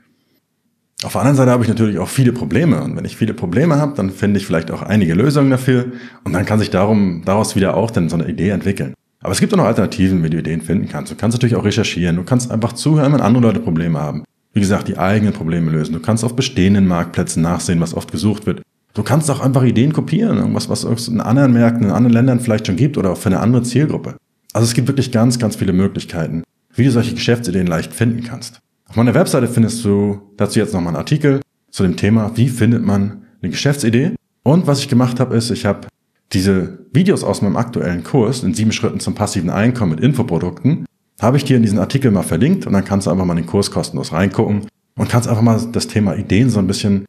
Auf 1.03 1.13
der 1.13 1.21
anderen 1.21 1.37
Seite 1.37 1.49
habe 1.49 1.63
ich 1.63 1.69
natürlich 1.69 1.97
auch 1.97 2.07
viele 2.07 2.31
Probleme. 2.31 2.83
Und 2.83 2.95
wenn 2.95 3.05
ich 3.05 3.17
viele 3.17 3.33
Probleme 3.33 3.77
habe, 3.77 3.95
dann 3.95 4.11
finde 4.11 4.39
ich 4.39 4.45
vielleicht 4.45 4.69
auch 4.69 4.83
einige 4.83 5.15
Lösungen 5.15 5.49
dafür. 5.49 5.91
Und 6.23 6.33
dann 6.33 6.45
kann 6.45 6.59
sich 6.59 6.69
darum, 6.69 7.23
daraus 7.25 7.55
wieder 7.55 7.75
auch 7.75 7.89
dann 7.89 8.09
so 8.09 8.15
eine 8.15 8.29
Idee 8.29 8.49
entwickeln. 8.49 8.93
Aber 9.21 9.31
es 9.31 9.39
gibt 9.39 9.51
auch 9.55 9.57
noch 9.57 9.65
Alternativen, 9.65 10.23
wie 10.23 10.29
du 10.29 10.37
Ideen 10.37 10.61
finden 10.61 10.87
kannst. 10.87 11.11
Du 11.11 11.15
kannst 11.15 11.35
natürlich 11.35 11.55
auch 11.55 11.65
recherchieren. 11.65 12.15
Du 12.15 12.23
kannst 12.23 12.51
einfach 12.51 12.73
zuhören, 12.73 13.11
wenn 13.11 13.21
andere 13.21 13.41
Leute 13.41 13.59
Probleme 13.59 13.99
haben. 13.99 14.23
Wie 14.55 14.61
gesagt, 14.61 14.87
die 14.87 14.97
eigenen 14.97 15.33
Probleme 15.33 15.69
lösen. 15.69 15.91
Du 15.91 15.99
kannst 15.99 16.23
auf 16.23 16.35
bestehenden 16.35 16.87
Marktplätzen 16.87 17.43
nachsehen, 17.43 17.81
was 17.81 17.93
oft 17.93 18.09
gesucht 18.09 18.45
wird. 18.45 18.61
Du 18.93 19.03
kannst 19.03 19.29
auch 19.29 19.41
einfach 19.41 19.63
Ideen 19.63 19.91
kopieren, 19.91 20.37
irgendwas, 20.37 20.69
was 20.69 20.85
es 20.85 21.09
in 21.09 21.19
anderen 21.19 21.51
Märkten, 21.51 21.83
in 21.83 21.91
anderen 21.91 22.13
Ländern 22.13 22.39
vielleicht 22.39 22.67
schon 22.67 22.77
gibt 22.77 22.97
oder 22.97 23.11
auch 23.11 23.17
für 23.17 23.27
eine 23.27 23.41
andere 23.41 23.63
Zielgruppe. 23.63 24.15
Also 24.53 24.65
es 24.65 24.73
gibt 24.73 24.87
wirklich 24.87 25.11
ganz, 25.11 25.37
ganz 25.39 25.57
viele 25.57 25.73
Möglichkeiten, 25.73 26.43
wie 26.73 26.85
du 26.85 26.91
solche 26.91 27.13
Geschäftsideen 27.13 27.67
leicht 27.67 27.93
finden 27.93 28.23
kannst. 28.23 28.61
Auf 28.87 28.95
meiner 28.95 29.13
Webseite 29.13 29.49
findest 29.49 29.83
du 29.83 30.21
dazu 30.37 30.59
jetzt 30.59 30.73
nochmal 30.73 30.91
einen 30.93 30.97
Artikel 30.97 31.41
zu 31.69 31.83
dem 31.83 31.97
Thema, 31.97 32.31
wie 32.35 32.47
findet 32.47 32.81
man 32.81 33.23
eine 33.41 33.51
Geschäftsidee. 33.51 34.13
Und 34.43 34.67
was 34.67 34.79
ich 34.79 34.87
gemacht 34.87 35.19
habe, 35.19 35.35
ist, 35.35 35.51
ich 35.51 35.65
habe 35.65 35.89
diese 36.31 36.85
Videos 36.93 37.25
aus 37.25 37.41
meinem 37.41 37.57
aktuellen 37.57 38.05
Kurs 38.05 38.41
in 38.43 38.53
sieben 38.53 38.71
Schritten 38.71 39.01
zum 39.01 39.15
passiven 39.15 39.49
Einkommen 39.49 39.91
mit 39.91 39.99
Infoprodukten, 39.99 40.85
habe 41.21 41.37
ich 41.37 41.45
dir 41.45 41.57
in 41.57 41.63
diesen 41.63 41.79
Artikel 41.79 42.11
mal 42.11 42.23
verlinkt 42.23 42.65
und 42.67 42.73
dann 42.73 42.85
kannst 42.85 43.07
du 43.07 43.11
einfach 43.11 43.25
mal 43.25 43.35
den 43.35 43.45
Kurs 43.45 43.71
kostenlos 43.71 44.11
reingucken 44.11 44.67
und 44.97 45.09
kannst 45.09 45.27
einfach 45.27 45.41
mal 45.41 45.59
das 45.71 45.87
Thema 45.87 46.15
Ideen 46.15 46.49
so 46.49 46.59
ein 46.59 46.67
bisschen 46.67 47.05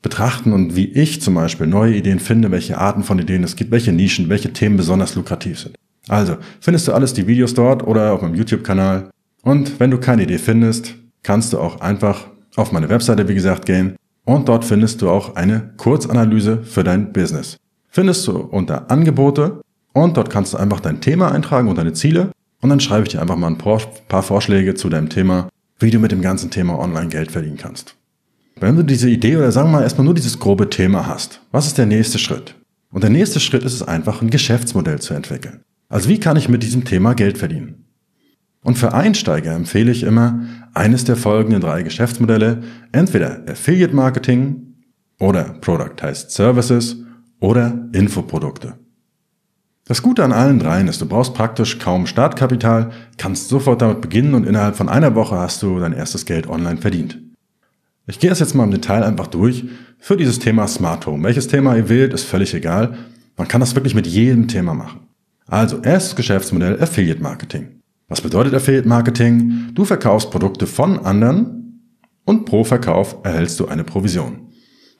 betrachten 0.00 0.52
und 0.52 0.74
wie 0.74 0.86
ich 0.86 1.22
zum 1.22 1.34
Beispiel 1.34 1.66
neue 1.66 1.94
Ideen 1.94 2.18
finde, 2.18 2.50
welche 2.50 2.78
Arten 2.78 3.04
von 3.04 3.18
Ideen 3.18 3.44
es 3.44 3.56
gibt, 3.56 3.70
welche 3.70 3.92
Nischen, 3.92 4.28
welche 4.28 4.52
Themen 4.52 4.76
besonders 4.76 5.14
lukrativ 5.14 5.60
sind. 5.60 5.76
Also, 6.08 6.36
findest 6.60 6.88
du 6.88 6.92
alles 6.92 7.14
die 7.14 7.28
Videos 7.28 7.54
dort 7.54 7.86
oder 7.86 8.12
auf 8.12 8.22
meinem 8.22 8.34
YouTube-Kanal. 8.34 9.10
Und 9.42 9.78
wenn 9.78 9.90
du 9.90 9.98
keine 9.98 10.24
Idee 10.24 10.38
findest, 10.38 10.94
kannst 11.22 11.52
du 11.52 11.58
auch 11.58 11.80
einfach 11.80 12.26
auf 12.56 12.72
meine 12.72 12.88
Webseite, 12.88 13.28
wie 13.28 13.34
gesagt, 13.34 13.66
gehen 13.66 13.96
und 14.24 14.48
dort 14.48 14.64
findest 14.64 15.02
du 15.02 15.10
auch 15.10 15.36
eine 15.36 15.72
Kurzanalyse 15.76 16.62
für 16.62 16.84
dein 16.84 17.12
Business. 17.12 17.56
Findest 17.88 18.26
du 18.26 18.38
unter 18.38 18.90
Angebote 18.90 19.60
und 19.92 20.16
dort 20.16 20.30
kannst 20.30 20.54
du 20.54 20.58
einfach 20.58 20.80
dein 20.80 21.00
Thema 21.00 21.30
eintragen 21.32 21.68
und 21.68 21.78
deine 21.78 21.92
Ziele 21.92 22.30
und 22.62 22.70
dann 22.70 22.80
schreibe 22.80 23.02
ich 23.02 23.10
dir 23.10 23.20
einfach 23.20 23.36
mal 23.36 23.48
ein 23.48 23.58
paar 23.58 24.22
Vorschläge 24.22 24.74
zu 24.74 24.88
deinem 24.88 25.10
Thema, 25.10 25.48
wie 25.78 25.90
du 25.90 25.98
mit 25.98 26.12
dem 26.12 26.22
ganzen 26.22 26.50
Thema 26.50 26.78
online 26.78 27.08
Geld 27.08 27.32
verdienen 27.32 27.58
kannst. 27.58 27.96
Wenn 28.58 28.76
du 28.76 28.84
diese 28.84 29.10
Idee 29.10 29.36
oder 29.36 29.50
sagen 29.50 29.68
wir 29.68 29.78
mal 29.78 29.82
erstmal 29.82 30.04
nur 30.04 30.14
dieses 30.14 30.38
grobe 30.38 30.70
Thema 30.70 31.06
hast, 31.06 31.40
was 31.50 31.66
ist 31.66 31.76
der 31.76 31.86
nächste 31.86 32.18
Schritt? 32.18 32.54
Und 32.92 33.02
der 33.02 33.10
nächste 33.10 33.40
Schritt 33.40 33.64
ist 33.64 33.74
es 33.74 33.82
einfach, 33.82 34.22
ein 34.22 34.30
Geschäftsmodell 34.30 35.00
zu 35.00 35.12
entwickeln. 35.12 35.62
Also 35.88 36.08
wie 36.08 36.20
kann 36.20 36.36
ich 36.36 36.48
mit 36.48 36.62
diesem 36.62 36.84
Thema 36.84 37.14
Geld 37.14 37.36
verdienen? 37.36 37.86
Und 38.62 38.78
für 38.78 38.94
Einsteiger 38.94 39.54
empfehle 39.54 39.90
ich 39.90 40.04
immer 40.04 40.46
eines 40.72 41.04
der 41.04 41.16
folgenden 41.16 41.60
drei 41.60 41.82
Geschäftsmodelle, 41.82 42.62
entweder 42.92 43.42
Affiliate 43.48 43.94
Marketing 43.94 44.74
oder 45.18 45.44
Product 45.60 46.00
heißt 46.00 46.30
Services 46.30 46.98
oder 47.40 47.88
Infoprodukte. 47.92 48.74
Das 49.92 50.00
Gute 50.00 50.24
an 50.24 50.32
allen 50.32 50.58
dreien 50.58 50.88
ist, 50.88 51.02
du 51.02 51.06
brauchst 51.06 51.34
praktisch 51.34 51.78
kaum 51.78 52.06
Startkapital, 52.06 52.92
kannst 53.18 53.50
sofort 53.50 53.82
damit 53.82 54.00
beginnen 54.00 54.32
und 54.32 54.46
innerhalb 54.46 54.74
von 54.74 54.88
einer 54.88 55.14
Woche 55.14 55.36
hast 55.36 55.62
du 55.62 55.78
dein 55.80 55.92
erstes 55.92 56.24
Geld 56.24 56.48
online 56.48 56.78
verdient. 56.78 57.18
Ich 58.06 58.18
gehe 58.18 58.30
das 58.30 58.40
jetzt 58.40 58.54
mal 58.54 58.64
im 58.64 58.70
Detail 58.70 59.02
einfach 59.02 59.26
durch 59.26 59.66
für 59.98 60.16
dieses 60.16 60.38
Thema 60.38 60.66
Smart 60.66 61.04
Home. 61.04 61.22
Welches 61.22 61.46
Thema 61.46 61.76
ihr 61.76 61.90
wählt, 61.90 62.14
ist 62.14 62.24
völlig 62.24 62.54
egal. 62.54 62.96
Man 63.36 63.48
kann 63.48 63.60
das 63.60 63.74
wirklich 63.74 63.94
mit 63.94 64.06
jedem 64.06 64.48
Thema 64.48 64.72
machen. 64.72 65.00
Also, 65.46 65.82
erstes 65.82 66.16
Geschäftsmodell 66.16 66.80
Affiliate 66.80 67.22
Marketing. 67.22 67.82
Was 68.08 68.22
bedeutet 68.22 68.54
Affiliate 68.54 68.88
Marketing? 68.88 69.72
Du 69.74 69.84
verkaufst 69.84 70.30
Produkte 70.30 70.66
von 70.66 71.00
anderen 71.00 71.82
und 72.24 72.46
pro 72.46 72.64
Verkauf 72.64 73.18
erhältst 73.24 73.60
du 73.60 73.68
eine 73.68 73.84
Provision. 73.84 74.48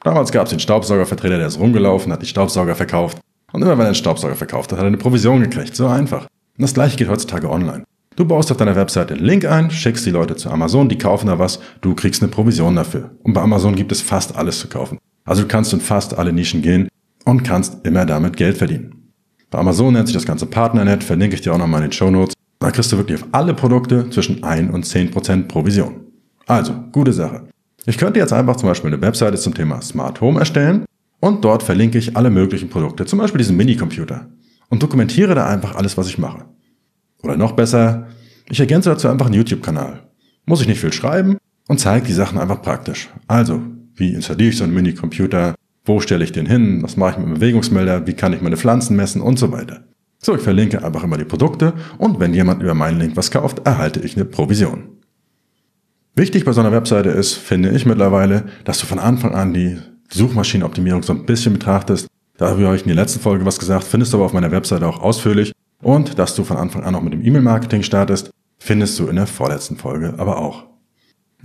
Damals 0.03 0.31
gab 0.31 0.43
es 0.43 0.51
den 0.51 0.59
Staubsaugervertreter, 0.59 1.39
der 1.39 1.47
ist 1.47 1.57
rumgelaufen, 1.59 2.13
hat 2.13 2.21
die 2.21 2.27
Staubsauger 2.27 2.75
verkauft. 2.75 3.17
Und 3.53 3.61
immer 3.61 3.71
wenn 3.73 3.81
er 3.81 3.87
einen 3.87 3.95
Staubsauger 3.95 4.35
verkauft 4.35 4.71
hat, 4.71 4.79
hat 4.79 4.85
er 4.85 4.87
eine 4.87 4.97
Provision 4.97 5.41
gekriegt. 5.41 5.75
So 5.75 5.87
einfach. 5.87 6.23
Und 6.23 6.61
das 6.61 6.73
gleiche 6.73 6.97
geht 6.97 7.07
heutzutage 7.07 7.49
online. 7.49 7.83
Du 8.15 8.25
baust 8.25 8.51
auf 8.51 8.57
deiner 8.57 8.75
Webseite 8.75 9.13
einen 9.13 9.23
Link 9.23 9.45
ein, 9.45 9.71
schickst 9.71 10.05
die 10.05 10.11
Leute 10.11 10.35
zu 10.35 10.49
Amazon, 10.49 10.89
die 10.89 10.97
kaufen 10.97 11.27
da 11.27 11.39
was, 11.39 11.59
du 11.81 11.95
kriegst 11.95 12.21
eine 12.21 12.31
Provision 12.31 12.75
dafür. 12.75 13.11
Und 13.23 13.33
bei 13.33 13.41
Amazon 13.41 13.75
gibt 13.75 13.91
es 13.91 14.01
fast 14.01 14.35
alles 14.35 14.59
zu 14.59 14.67
kaufen. 14.67 14.99
Also 15.25 15.43
du 15.43 15.47
kannst 15.47 15.73
in 15.73 15.79
fast 15.79 16.17
alle 16.17 16.33
Nischen 16.33 16.61
gehen 16.61 16.89
und 17.25 17.43
kannst 17.43 17.85
immer 17.85 18.05
damit 18.05 18.37
Geld 18.37 18.57
verdienen. 18.57 19.11
Bei 19.49 19.59
Amazon 19.59 19.93
nennt 19.93 20.07
sich 20.07 20.15
das 20.15 20.25
ganze 20.25 20.45
Partnernet, 20.45 21.03
verlinke 21.03 21.35
ich 21.35 21.41
dir 21.41 21.53
auch 21.53 21.57
nochmal 21.57 21.81
in 21.81 21.89
den 21.89 21.93
Show 21.93 22.09
Notes. 22.09 22.33
dann 22.59 22.71
kriegst 22.71 22.91
du 22.91 22.97
wirklich 22.97 23.21
auf 23.21 23.27
alle 23.31 23.53
Produkte 23.53 24.09
zwischen 24.09 24.43
1 24.43 24.73
und 24.73 24.85
10% 24.85 25.47
Provision. 25.47 26.01
Also, 26.45 26.73
gute 26.91 27.13
Sache. 27.13 27.47
Ich 27.85 27.97
könnte 27.97 28.19
jetzt 28.19 28.33
einfach 28.33 28.55
zum 28.55 28.69
Beispiel 28.69 28.91
eine 28.93 29.01
Webseite 29.01 29.37
zum 29.37 29.53
Thema 29.53 29.81
Smart 29.81 30.21
Home 30.21 30.39
erstellen 30.39 30.85
und 31.23 31.45
dort 31.45 31.63
verlinke 31.63 31.97
ich 31.97 32.17
alle 32.17 32.29
möglichen 32.29 32.67
Produkte, 32.67 33.05
zum 33.05 33.19
Beispiel 33.19 33.37
diesen 33.37 33.55
Minicomputer 33.55 34.27
und 34.67 34.83
dokumentiere 34.83 35.35
da 35.35 35.47
einfach 35.47 35.73
alles, 35.75 35.97
was 35.97 36.09
ich 36.09 36.17
mache. 36.17 36.43
Oder 37.23 37.37
noch 37.37 37.53
besser, 37.53 38.07
ich 38.49 38.59
ergänze 38.59 38.89
dazu 38.89 39.07
einfach 39.07 39.27
einen 39.27 39.35
YouTube-Kanal. 39.35 40.01
Muss 40.45 40.59
ich 40.59 40.67
nicht 40.67 40.81
viel 40.81 40.91
schreiben 40.91 41.37
und 41.69 41.79
zeige 41.79 42.07
die 42.07 42.11
Sachen 42.11 42.37
einfach 42.37 42.61
praktisch. 42.61 43.09
Also, 43.25 43.61
wie 43.95 44.13
installiere 44.13 44.49
ich 44.49 44.57
so 44.57 44.65
einen 44.65 44.73
Minicomputer? 44.73 45.55
Wo 45.85 46.01
stelle 46.01 46.25
ich 46.25 46.33
den 46.33 46.45
hin? 46.45 46.83
Was 46.83 46.97
mache 46.97 47.11
ich 47.11 47.17
mit 47.19 47.27
dem 47.27 47.33
Bewegungsmelder? 47.35 48.05
Wie 48.05 48.15
kann 48.15 48.33
ich 48.33 48.41
meine 48.41 48.57
Pflanzen 48.57 48.97
messen? 48.97 49.21
Und 49.21 49.39
so 49.39 49.53
weiter. 49.53 49.85
So, 50.21 50.35
ich 50.35 50.41
verlinke 50.41 50.83
einfach 50.83 51.05
immer 51.05 51.17
die 51.17 51.23
Produkte 51.23 51.71
und 51.99 52.19
wenn 52.19 52.33
jemand 52.33 52.61
über 52.61 52.73
meinen 52.73 52.99
Link 52.99 53.15
was 53.15 53.31
kauft, 53.31 53.65
erhalte 53.65 54.01
ich 54.01 54.17
eine 54.17 54.25
Provision. 54.25 54.89
Wichtig 56.15 56.43
bei 56.43 56.51
so 56.51 56.59
einer 56.59 56.73
Webseite 56.73 57.11
ist, 57.11 57.35
finde 57.35 57.69
ich 57.69 57.85
mittlerweile, 57.85 58.43
dass 58.65 58.79
du 58.79 58.85
von 58.87 58.99
Anfang 58.99 59.33
an 59.33 59.53
die 59.53 59.77
Suchmaschinenoptimierung 60.13 61.03
so 61.03 61.13
ein 61.13 61.25
bisschen 61.25 61.53
betrachtest. 61.53 62.07
Darüber 62.37 62.67
habe 62.67 62.75
ich 62.75 62.83
in 62.83 62.89
der 62.89 62.95
letzten 62.97 63.19
Folge 63.19 63.45
was 63.45 63.59
gesagt, 63.59 63.83
findest 63.83 64.13
du 64.13 64.17
aber 64.17 64.25
auf 64.25 64.33
meiner 64.33 64.51
Webseite 64.51 64.87
auch 64.87 65.01
ausführlich. 65.01 65.51
Und 65.81 66.17
dass 66.17 66.35
du 66.35 66.43
von 66.43 66.57
Anfang 66.57 66.83
an 66.83 66.95
auch 66.95 67.01
mit 67.01 67.13
dem 67.13 67.23
E-Mail-Marketing 67.23 67.83
startest, 67.83 68.31
findest 68.59 68.97
du 68.99 69.07
in 69.07 69.17
der 69.17 69.27
vorletzten 69.27 69.77
Folge 69.77 70.13
aber 70.17 70.37
auch. 70.37 70.63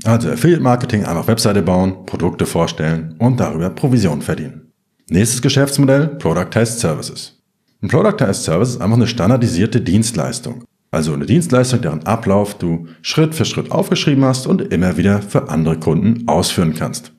Also 0.04 0.30
Affiliate 0.30 0.62
Marketing, 0.62 1.04
einfach 1.04 1.26
Webseite 1.26 1.62
bauen, 1.62 2.06
Produkte 2.06 2.46
vorstellen 2.46 3.16
und 3.18 3.40
darüber 3.40 3.68
Provision 3.70 4.22
verdienen. 4.22 4.72
Nächstes 5.10 5.42
Geschäftsmodell, 5.42 6.06
Productized 6.06 6.78
Services. 6.78 7.42
Ein 7.82 7.88
Productized 7.88 8.44
Service 8.44 8.70
ist 8.70 8.80
einfach 8.80 8.96
eine 8.96 9.06
standardisierte 9.06 9.80
Dienstleistung. 9.80 10.64
Also 10.90 11.12
eine 11.12 11.26
Dienstleistung, 11.26 11.82
deren 11.82 12.06
Ablauf 12.06 12.54
du 12.56 12.86
Schritt 13.02 13.34
für 13.34 13.44
Schritt 13.44 13.72
aufgeschrieben 13.72 14.24
hast 14.24 14.46
und 14.46 14.62
immer 14.72 14.96
wieder 14.96 15.20
für 15.20 15.48
andere 15.48 15.78
Kunden 15.78 16.28
ausführen 16.28 16.74
kannst. 16.74 17.12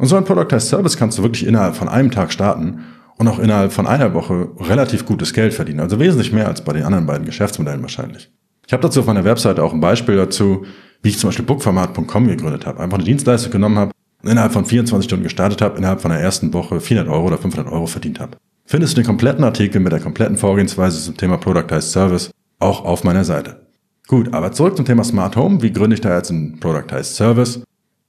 Und 0.00 0.06
so 0.06 0.16
ein 0.16 0.24
Productized 0.24 0.68
Service 0.68 0.96
kannst 0.96 1.18
du 1.18 1.22
wirklich 1.22 1.46
innerhalb 1.46 1.76
von 1.76 1.86
einem 1.86 2.10
Tag 2.10 2.32
starten 2.32 2.84
und 3.18 3.28
auch 3.28 3.38
innerhalb 3.38 3.70
von 3.70 3.86
einer 3.86 4.14
Woche 4.14 4.48
relativ 4.58 5.04
gutes 5.04 5.34
Geld 5.34 5.52
verdienen. 5.52 5.80
Also 5.80 6.00
wesentlich 6.00 6.32
mehr 6.32 6.48
als 6.48 6.64
bei 6.64 6.72
den 6.72 6.84
anderen 6.84 7.04
beiden 7.04 7.26
Geschäftsmodellen 7.26 7.82
wahrscheinlich. 7.82 8.30
Ich 8.66 8.72
habe 8.72 8.82
dazu 8.82 9.00
auf 9.00 9.06
meiner 9.06 9.24
Webseite 9.24 9.62
auch 9.62 9.74
ein 9.74 9.80
Beispiel 9.80 10.16
dazu, 10.16 10.64
wie 11.02 11.10
ich 11.10 11.18
zum 11.18 11.28
Beispiel 11.28 11.44
bookformat.com 11.44 12.28
gegründet 12.28 12.64
habe. 12.64 12.80
Einfach 12.80 12.96
eine 12.96 13.04
Dienstleistung 13.04 13.52
genommen 13.52 13.78
habe, 13.78 13.92
innerhalb 14.22 14.52
von 14.52 14.64
24 14.64 15.04
Stunden 15.04 15.24
gestartet 15.24 15.60
habe, 15.60 15.76
innerhalb 15.76 16.00
von 16.00 16.12
der 16.12 16.20
ersten 16.20 16.54
Woche 16.54 16.80
400 16.80 17.12
Euro 17.12 17.26
oder 17.26 17.36
500 17.36 17.70
Euro 17.70 17.84
verdient 17.84 18.20
habe. 18.20 18.38
Findest 18.64 18.94
du 18.94 19.02
den 19.02 19.06
kompletten 19.06 19.44
Artikel 19.44 19.82
mit 19.82 19.92
der 19.92 20.00
kompletten 20.00 20.38
Vorgehensweise 20.38 21.02
zum 21.02 21.18
Thema 21.18 21.36
Productized 21.36 21.92
Service 21.92 22.30
auch 22.58 22.86
auf 22.86 23.04
meiner 23.04 23.24
Seite. 23.24 23.66
Gut, 24.08 24.32
aber 24.32 24.52
zurück 24.52 24.76
zum 24.76 24.86
Thema 24.86 25.04
Smart 25.04 25.36
Home. 25.36 25.60
Wie 25.60 25.74
gründe 25.74 25.92
ich 25.92 26.00
da 26.00 26.16
jetzt 26.16 26.30
einen 26.30 26.58
Productized 26.58 27.16
Service? 27.16 27.60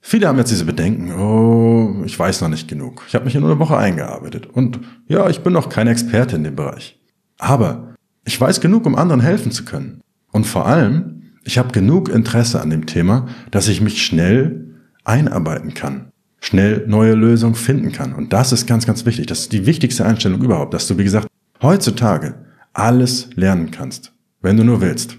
Viele 0.04 0.26
haben 0.26 0.36
jetzt 0.36 0.50
diese 0.50 0.64
Bedenken, 0.64 1.12
oh, 1.12 2.02
ich 2.04 2.18
weiß 2.18 2.40
noch 2.40 2.48
nicht 2.48 2.66
genug. 2.66 3.04
Ich 3.06 3.14
habe 3.14 3.24
mich 3.24 3.36
in 3.36 3.44
einer 3.44 3.60
Woche 3.60 3.78
eingearbeitet 3.78 4.48
und 4.52 4.80
ja, 5.06 5.30
ich 5.30 5.40
bin 5.40 5.52
noch 5.52 5.68
kein 5.68 5.86
Experte 5.86 6.34
in 6.34 6.42
dem 6.42 6.56
Bereich. 6.56 7.00
Aber 7.38 7.94
ich 8.24 8.38
weiß 8.38 8.60
genug, 8.60 8.84
um 8.84 8.96
anderen 8.96 9.20
helfen 9.20 9.52
zu 9.52 9.64
können. 9.64 10.00
Und 10.32 10.44
vor 10.44 10.66
allem, 10.66 11.22
ich 11.44 11.56
habe 11.56 11.70
genug 11.70 12.08
Interesse 12.08 12.60
an 12.60 12.70
dem 12.70 12.86
Thema, 12.86 13.28
dass 13.52 13.68
ich 13.68 13.80
mich 13.80 14.04
schnell 14.04 14.74
einarbeiten 15.04 15.72
kann, 15.72 16.10
schnell 16.40 16.84
neue 16.88 17.14
Lösungen 17.14 17.54
finden 17.54 17.92
kann. 17.92 18.12
Und 18.12 18.32
das 18.32 18.52
ist 18.52 18.66
ganz, 18.66 18.86
ganz 18.86 19.06
wichtig. 19.06 19.26
Das 19.26 19.40
ist 19.40 19.52
die 19.52 19.66
wichtigste 19.66 20.04
Einstellung 20.04 20.42
überhaupt, 20.42 20.74
dass 20.74 20.88
du, 20.88 20.98
wie 20.98 21.04
gesagt, 21.04 21.28
heutzutage 21.62 22.34
alles 22.72 23.30
lernen 23.36 23.70
kannst, 23.70 24.12
wenn 24.40 24.56
du 24.56 24.64
nur 24.64 24.80
willst. 24.80 25.16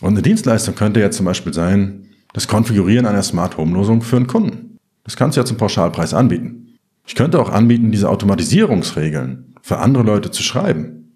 Und 0.00 0.10
eine 0.10 0.22
Dienstleistung 0.22 0.76
könnte 0.76 1.00
ja 1.00 1.10
zum 1.10 1.26
Beispiel 1.26 1.52
sein, 1.52 2.03
das 2.34 2.48
Konfigurieren 2.48 3.06
einer 3.06 3.22
Smart 3.22 3.56
Home 3.56 3.74
Lösung 3.74 4.02
für 4.02 4.16
einen 4.16 4.26
Kunden. 4.26 4.76
Das 5.04 5.16
kannst 5.16 5.36
du 5.36 5.40
ja 5.40 5.46
zum 5.46 5.56
Pauschalpreis 5.56 6.12
anbieten. 6.12 6.76
Ich 7.06 7.14
könnte 7.14 7.40
auch 7.40 7.48
anbieten, 7.48 7.92
diese 7.92 8.10
Automatisierungsregeln 8.10 9.54
für 9.62 9.78
andere 9.78 10.02
Leute 10.02 10.30
zu 10.30 10.42
schreiben. 10.42 11.12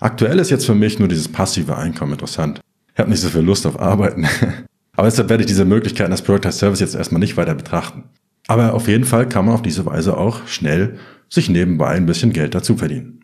Aktuell 0.00 0.38
ist 0.38 0.50
jetzt 0.50 0.66
für 0.66 0.74
mich 0.74 0.98
nur 0.98 1.08
dieses 1.08 1.28
passive 1.28 1.76
Einkommen 1.76 2.12
interessant. 2.12 2.60
Ich 2.92 2.98
habe 2.98 3.08
nicht 3.08 3.20
so 3.20 3.28
viel 3.28 3.40
Lust 3.40 3.66
auf 3.66 3.80
Arbeiten. 3.80 4.26
Aber 4.96 5.06
deshalb 5.06 5.28
werde 5.28 5.42
ich 5.42 5.48
diese 5.48 5.64
Möglichkeiten 5.64 6.12
als 6.12 6.22
Product 6.22 6.46
as 6.46 6.58
Service 6.58 6.80
jetzt 6.80 6.94
erstmal 6.94 7.20
nicht 7.20 7.36
weiter 7.36 7.54
betrachten. 7.54 8.04
Aber 8.48 8.74
auf 8.74 8.88
jeden 8.88 9.04
Fall 9.04 9.28
kann 9.28 9.44
man 9.44 9.54
auf 9.54 9.62
diese 9.62 9.86
Weise 9.86 10.16
auch 10.16 10.46
schnell 10.46 10.98
sich 11.28 11.48
nebenbei 11.48 11.88
ein 11.88 12.06
bisschen 12.06 12.32
Geld 12.32 12.54
dazu 12.54 12.76
verdienen. 12.76 13.20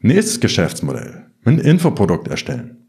Nächstes 0.00 0.40
Geschäftsmodell. 0.40 1.26
Ein 1.44 1.58
Infoprodukt 1.58 2.28
erstellen. 2.28 2.79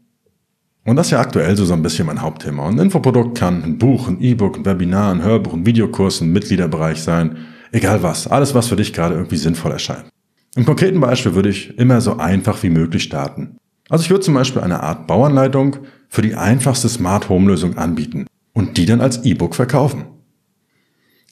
Und 0.84 0.96
das 0.96 1.06
ist 1.06 1.10
ja 1.12 1.20
aktuell 1.20 1.56
so, 1.56 1.64
so 1.64 1.74
ein 1.74 1.82
bisschen 1.82 2.06
mein 2.06 2.22
Hauptthema. 2.22 2.66
ein 2.68 2.78
Infoprodukt 2.78 3.38
kann 3.38 3.62
ein 3.62 3.78
Buch, 3.78 4.08
ein 4.08 4.20
E-Book, 4.20 4.56
ein 4.56 4.64
Webinar, 4.64 5.12
ein 5.12 5.22
Hörbuch, 5.22 5.52
ein 5.52 5.64
Videokurs, 5.64 6.20
ein 6.20 6.32
Mitgliederbereich 6.32 7.00
sein. 7.02 7.36
Egal 7.70 8.02
was. 8.02 8.26
Alles, 8.26 8.54
was 8.54 8.68
für 8.68 8.76
dich 8.76 8.92
gerade 8.92 9.14
irgendwie 9.14 9.36
sinnvoll 9.36 9.72
erscheint. 9.72 10.06
Im 10.56 10.66
konkreten 10.66 11.00
Beispiel 11.00 11.34
würde 11.34 11.48
ich 11.48 11.78
immer 11.78 12.00
so 12.00 12.18
einfach 12.18 12.62
wie 12.62 12.68
möglich 12.68 13.04
starten. 13.04 13.56
Also 13.88 14.04
ich 14.04 14.10
würde 14.10 14.24
zum 14.24 14.34
Beispiel 14.34 14.62
eine 14.62 14.82
Art 14.82 15.06
Bauanleitung 15.06 15.78
für 16.08 16.22
die 16.22 16.34
einfachste 16.34 16.88
Smart 16.88 17.28
Home 17.28 17.48
Lösung 17.48 17.78
anbieten 17.78 18.26
und 18.52 18.76
die 18.76 18.86
dann 18.86 19.00
als 19.00 19.24
E-Book 19.24 19.54
verkaufen. 19.54 20.04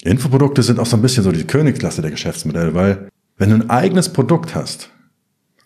Infoprodukte 0.02 0.62
sind 0.62 0.78
auch 0.78 0.86
so 0.86 0.96
ein 0.96 1.02
bisschen 1.02 1.24
so 1.24 1.32
die 1.32 1.44
Königsklasse 1.44 2.02
der 2.02 2.10
Geschäftsmodelle, 2.10 2.74
weil 2.74 3.08
wenn 3.36 3.50
du 3.50 3.56
ein 3.56 3.70
eigenes 3.70 4.10
Produkt 4.10 4.54
hast, 4.54 4.90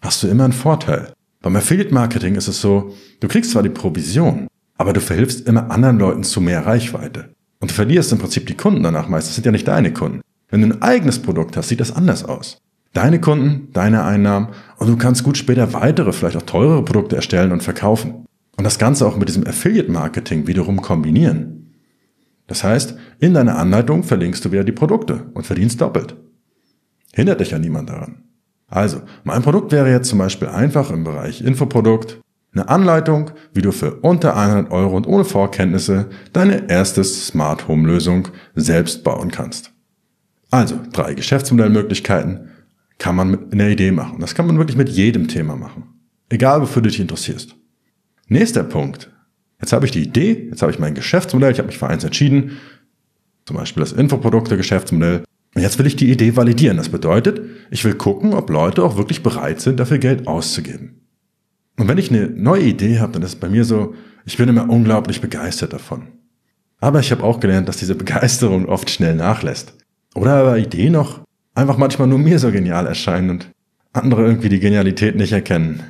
hast 0.02 0.22
du 0.22 0.26
immer 0.26 0.44
einen 0.44 0.52
Vorteil. 0.52 1.12
Beim 1.44 1.56
Affiliate 1.56 1.92
Marketing 1.92 2.36
ist 2.36 2.48
es 2.48 2.62
so, 2.62 2.94
du 3.20 3.28
kriegst 3.28 3.50
zwar 3.50 3.62
die 3.62 3.68
Provision, 3.68 4.48
aber 4.78 4.94
du 4.94 5.00
verhilfst 5.00 5.46
immer 5.46 5.70
anderen 5.70 5.98
Leuten 5.98 6.24
zu 6.24 6.40
mehr 6.40 6.64
Reichweite. 6.64 7.34
Und 7.60 7.70
du 7.70 7.74
verlierst 7.74 8.12
im 8.12 8.18
Prinzip 8.18 8.46
die 8.46 8.56
Kunden 8.56 8.82
danach 8.82 9.10
meist. 9.10 9.28
Das 9.28 9.34
sind 9.34 9.44
ja 9.44 9.52
nicht 9.52 9.68
deine 9.68 9.92
Kunden. 9.92 10.22
Wenn 10.48 10.62
du 10.62 10.68
ein 10.68 10.80
eigenes 10.80 11.20
Produkt 11.20 11.58
hast, 11.58 11.68
sieht 11.68 11.80
das 11.80 11.94
anders 11.94 12.24
aus 12.24 12.62
deine 12.94 13.20
Kunden, 13.20 13.68
deine 13.72 14.04
Einnahmen 14.04 14.48
und 14.78 14.88
du 14.88 14.96
kannst 14.96 15.24
gut 15.24 15.36
später 15.36 15.74
weitere, 15.74 16.12
vielleicht 16.12 16.36
auch 16.36 16.42
teurere 16.42 16.84
Produkte 16.84 17.16
erstellen 17.16 17.52
und 17.52 17.62
verkaufen. 17.62 18.24
Und 18.56 18.64
das 18.64 18.78
Ganze 18.78 19.06
auch 19.06 19.16
mit 19.18 19.28
diesem 19.28 19.46
Affiliate 19.46 19.90
Marketing 19.90 20.46
wiederum 20.46 20.80
kombinieren. 20.80 21.74
Das 22.46 22.64
heißt, 22.64 22.96
in 23.18 23.34
deiner 23.34 23.58
Anleitung 23.58 24.04
verlinkst 24.04 24.44
du 24.44 24.52
wieder 24.52 24.64
die 24.64 24.72
Produkte 24.72 25.26
und 25.34 25.44
verdienst 25.44 25.80
doppelt. 25.80 26.16
Hindert 27.12 27.40
dich 27.40 27.50
ja 27.50 27.58
niemand 27.58 27.90
daran. 27.90 28.22
Also, 28.66 29.02
mein 29.24 29.42
Produkt 29.42 29.72
wäre 29.72 29.90
jetzt 29.90 30.08
zum 30.08 30.18
Beispiel 30.18 30.48
einfach 30.48 30.90
im 30.90 31.04
Bereich 31.04 31.42
Infoprodukt 31.42 32.20
eine 32.52 32.68
Anleitung, 32.68 33.32
wie 33.52 33.62
du 33.62 33.72
für 33.72 33.96
unter 33.96 34.36
100 34.36 34.70
Euro 34.70 34.96
und 34.96 35.06
ohne 35.06 35.24
Vorkenntnisse 35.24 36.08
deine 36.32 36.68
erste 36.68 37.02
Smart 37.02 37.68
Home 37.68 37.86
Lösung 37.86 38.28
selbst 38.54 39.02
bauen 39.04 39.30
kannst. 39.30 39.72
Also, 40.50 40.78
drei 40.92 41.14
Geschäftsmodellmöglichkeiten, 41.14 42.48
kann 42.98 43.16
man 43.16 43.30
mit 43.30 43.52
einer 43.52 43.68
Idee 43.68 43.90
machen. 43.90 44.20
Das 44.20 44.34
kann 44.34 44.46
man 44.46 44.58
wirklich 44.58 44.76
mit 44.76 44.88
jedem 44.88 45.26
Thema 45.26 45.56
machen. 45.56 45.84
Egal, 46.28 46.62
wofür 46.62 46.80
du 46.80 46.88
dich 46.88 47.00
interessierst. 47.00 47.56
Nächster 48.28 48.62
Punkt. 48.62 49.10
Jetzt 49.60 49.72
habe 49.72 49.86
ich 49.86 49.92
die 49.92 50.02
Idee, 50.02 50.48
jetzt 50.50 50.62
habe 50.62 50.72
ich 50.72 50.78
mein 50.78 50.94
Geschäftsmodell, 50.94 51.52
ich 51.52 51.58
habe 51.58 51.66
mich 51.66 51.78
für 51.78 51.88
eins 51.88 52.04
entschieden, 52.04 52.58
zum 53.46 53.56
Beispiel 53.56 53.82
das 53.82 53.92
Infoprodukte-Geschäftsmodell. 53.92 55.24
Und 55.54 55.62
jetzt 55.62 55.78
will 55.78 55.86
ich 55.86 55.96
die 55.96 56.10
Idee 56.10 56.36
validieren. 56.36 56.76
Das 56.76 56.88
bedeutet, 56.88 57.40
ich 57.70 57.84
will 57.84 57.94
gucken, 57.94 58.34
ob 58.34 58.50
Leute 58.50 58.82
auch 58.82 58.96
wirklich 58.96 59.22
bereit 59.22 59.60
sind, 59.60 59.78
dafür 59.78 59.98
Geld 59.98 60.26
auszugeben. 60.26 61.00
Und 61.78 61.88
wenn 61.88 61.98
ich 61.98 62.10
eine 62.10 62.28
neue 62.28 62.62
Idee 62.62 62.98
habe, 62.98 63.12
dann 63.12 63.22
ist 63.22 63.34
es 63.34 63.36
bei 63.36 63.48
mir 63.48 63.64
so, 63.64 63.94
ich 64.24 64.36
bin 64.36 64.48
immer 64.48 64.68
unglaublich 64.68 65.20
begeistert 65.20 65.72
davon. 65.72 66.08
Aber 66.80 67.00
ich 67.00 67.10
habe 67.10 67.22
auch 67.22 67.40
gelernt, 67.40 67.68
dass 67.68 67.76
diese 67.76 67.94
Begeisterung 67.94 68.66
oft 68.66 68.90
schnell 68.90 69.14
nachlässt. 69.14 69.74
Oder 70.14 70.34
aber 70.34 70.58
Ideen 70.58 70.92
noch 70.92 71.20
einfach 71.54 71.78
manchmal 71.78 72.08
nur 72.08 72.18
mir 72.18 72.38
so 72.38 72.50
genial 72.50 72.86
erscheinen 72.86 73.30
und 73.30 73.50
andere 73.92 74.24
irgendwie 74.24 74.48
die 74.48 74.60
Genialität 74.60 75.16
nicht 75.16 75.32
erkennen 75.32 75.82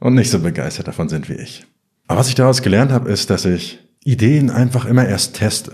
und 0.00 0.14
nicht 0.14 0.30
so 0.30 0.40
begeistert 0.40 0.88
davon 0.88 1.08
sind 1.08 1.28
wie 1.28 1.34
ich. 1.34 1.66
Aber 2.06 2.20
was 2.20 2.28
ich 2.28 2.34
daraus 2.34 2.62
gelernt 2.62 2.92
habe, 2.92 3.10
ist, 3.10 3.30
dass 3.30 3.44
ich 3.44 3.80
Ideen 4.04 4.50
einfach 4.50 4.86
immer 4.86 5.06
erst 5.06 5.36
teste. 5.36 5.72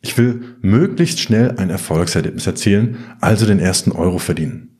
Ich 0.00 0.16
will 0.16 0.56
möglichst 0.60 1.20
schnell 1.20 1.56
ein 1.56 1.70
Erfolgserlebnis 1.70 2.46
erzielen, 2.46 2.98
also 3.20 3.46
den 3.46 3.58
ersten 3.58 3.92
Euro 3.92 4.18
verdienen. 4.18 4.78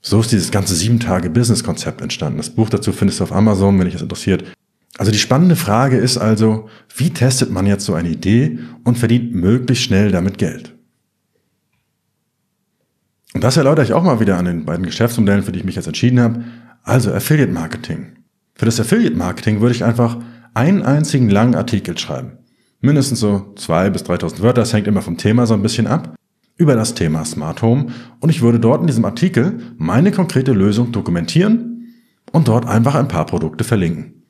So 0.00 0.20
ist 0.20 0.32
dieses 0.32 0.50
ganze 0.50 0.74
sieben 0.74 1.00
Tage 1.00 1.28
Business 1.28 1.64
Konzept 1.64 2.00
entstanden. 2.00 2.38
Das 2.38 2.50
Buch 2.50 2.70
dazu 2.70 2.92
findest 2.92 3.20
du 3.20 3.24
auf 3.24 3.32
Amazon, 3.32 3.78
wenn 3.78 3.84
dich 3.84 3.94
das 3.94 4.02
interessiert. 4.02 4.44
Also 4.96 5.12
die 5.12 5.18
spannende 5.18 5.56
Frage 5.56 5.96
ist 5.96 6.18
also, 6.18 6.68
wie 6.94 7.10
testet 7.10 7.50
man 7.50 7.66
jetzt 7.66 7.84
so 7.84 7.94
eine 7.94 8.08
Idee 8.08 8.58
und 8.84 8.98
verdient 8.98 9.34
möglichst 9.34 9.84
schnell 9.84 10.10
damit 10.10 10.38
Geld? 10.38 10.74
Und 13.34 13.44
das 13.44 13.56
erläutere 13.56 13.84
ich 13.84 13.92
auch 13.92 14.02
mal 14.02 14.20
wieder 14.20 14.38
an 14.38 14.44
den 14.44 14.64
beiden 14.64 14.84
Geschäftsmodellen, 14.84 15.42
für 15.42 15.52
die 15.52 15.60
ich 15.60 15.64
mich 15.64 15.76
jetzt 15.76 15.86
entschieden 15.86 16.20
habe. 16.20 16.44
Also 16.82 17.12
Affiliate 17.12 17.52
Marketing. 17.52 18.16
Für 18.54 18.66
das 18.66 18.80
Affiliate 18.80 19.16
Marketing 19.16 19.60
würde 19.60 19.74
ich 19.74 19.84
einfach 19.84 20.18
einen 20.54 20.82
einzigen 20.82 21.30
langen 21.30 21.54
Artikel 21.54 21.96
schreiben. 21.96 22.39
Mindestens 22.80 23.20
so 23.20 23.52
zwei 23.56 23.90
bis 23.90 24.04
3000 24.04 24.42
Wörter, 24.42 24.62
das 24.62 24.72
hängt 24.72 24.86
immer 24.86 25.02
vom 25.02 25.16
Thema 25.16 25.46
so 25.46 25.54
ein 25.54 25.62
bisschen 25.62 25.86
ab, 25.86 26.14
über 26.56 26.74
das 26.74 26.94
Thema 26.94 27.24
Smart 27.24 27.60
Home. 27.62 27.86
Und 28.20 28.30
ich 28.30 28.40
würde 28.40 28.58
dort 28.58 28.80
in 28.80 28.86
diesem 28.86 29.04
Artikel 29.04 29.58
meine 29.76 30.12
konkrete 30.12 30.52
Lösung 30.52 30.90
dokumentieren 30.90 31.94
und 32.32 32.48
dort 32.48 32.66
einfach 32.66 32.94
ein 32.94 33.08
paar 33.08 33.26
Produkte 33.26 33.64
verlinken. 33.64 34.22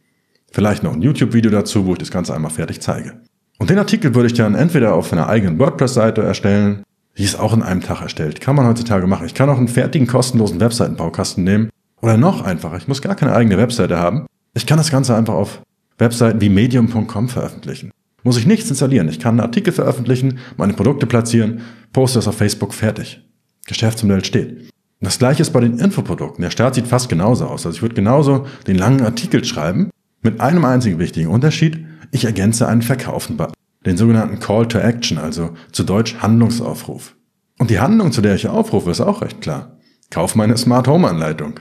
Vielleicht 0.50 0.83
noch 0.83 0.92
ein 0.92 1.02
YouTube-Video 1.02 1.50
dazu, 1.50 1.87
wo 1.87 1.92
ich 1.92 1.99
das 1.99 2.11
Ganze 2.11 2.35
einmal 2.35 2.50
fertig 2.50 2.80
zeige. 2.80 3.21
Und 3.59 3.71
den 3.71 3.78
Artikel 3.78 4.14
würde 4.14 4.26
ich 4.26 4.35
dann 4.35 4.54
entweder 4.54 4.95
auf 4.95 5.12
einer 5.12 5.28
eigenen 5.28 5.59
WordPress-Seite 5.59 6.23
erstellen, 6.23 6.83
die 7.19 7.25
ist 7.25 7.38
auch 7.38 7.52
in 7.52 7.62
einem 7.62 7.83
Tag 7.83 8.00
erstellt. 8.00 8.40
Kann 8.40 8.57
man 8.57 8.66
heutzutage 8.66 9.07
machen. 9.07 9.26
Ich 9.26 9.35
kann 9.35 9.50
auch 9.50 9.59
einen 9.59 9.69
fertigen, 9.69 10.07
kostenlosen 10.07 10.59
Webseitenbaukasten 10.59 11.45
nehmen. 11.45 11.71
Oder 12.00 12.16
noch 12.16 12.42
einfacher, 12.42 12.78
ich 12.78 12.88
muss 12.88 13.02
gar 13.02 13.14
keine 13.14 13.35
eigene 13.35 13.59
Webseite 13.59 13.99
haben. 13.99 14.26
Ich 14.54 14.66
kann 14.66 14.78
das 14.78 14.90
Ganze 14.90 15.14
einfach 15.14 15.35
auf 15.35 15.62
Webseiten 15.99 16.40
wie 16.40 16.49
medium.com 16.49 17.28
veröffentlichen. 17.28 17.92
Muss 18.23 18.37
ich 18.37 18.47
nichts 18.47 18.71
installieren. 18.71 19.09
Ich 19.09 19.19
kann 19.19 19.35
einen 19.35 19.41
Artikel 19.41 19.73
veröffentlichen, 19.73 20.39
meine 20.57 20.75
Produkte 20.75 21.07
platzieren, 21.07 21.62
poste 21.93 22.19
das 22.19 22.29
auf 22.29 22.37
Facebook, 22.37 22.75
fertig. 22.75 23.23
Geschäftsmodell 23.67 24.25
steht. 24.25 24.71
Das 25.00 25.19
gleiche 25.19 25.43
ist 25.43 25.53
bei 25.53 25.61
den 25.61 25.79
Infoprodukten. 25.79 26.43
Der 26.43 26.50
Start 26.50 26.75
sieht 26.75 26.87
fast 26.87 27.09
genauso 27.09 27.47
aus. 27.47 27.65
Also 27.65 27.77
ich 27.77 27.83
würde 27.83 27.95
genauso 27.95 28.47
den 28.67 28.77
langen 28.77 29.00
Artikel 29.00 29.45
schreiben, 29.45 29.91
mit 30.23 30.41
einem 30.41 30.65
einzigen 30.65 30.99
wichtigen 30.99 31.29
Unterschied. 31.29 31.87
Ich 32.12 32.25
ergänze 32.27 32.69
einen 32.69 32.83
Verkaufen-Button. 32.83 33.55
Den 33.87 33.97
sogenannten 33.97 34.41
Call 34.41 34.69
to 34.69 34.79
Action, 34.79 35.17
also 35.17 35.55
zu 35.73 35.85
Deutsch 35.85 36.17
Handlungsaufruf. 36.19 37.17
Und 37.59 37.71
die 37.71 37.81
Handlung, 37.81 38.12
zu 38.12 38.21
der 38.21 38.35
ich 38.35 38.47
aufrufe, 38.49 38.91
ist 38.91 39.00
auch 39.00 39.23
recht 39.23 39.41
klar. 39.41 39.79
Kauf 40.11 40.35
meine 40.35 40.59
Smart 40.59 40.87
Home 40.87 41.09
Anleitung. 41.09 41.61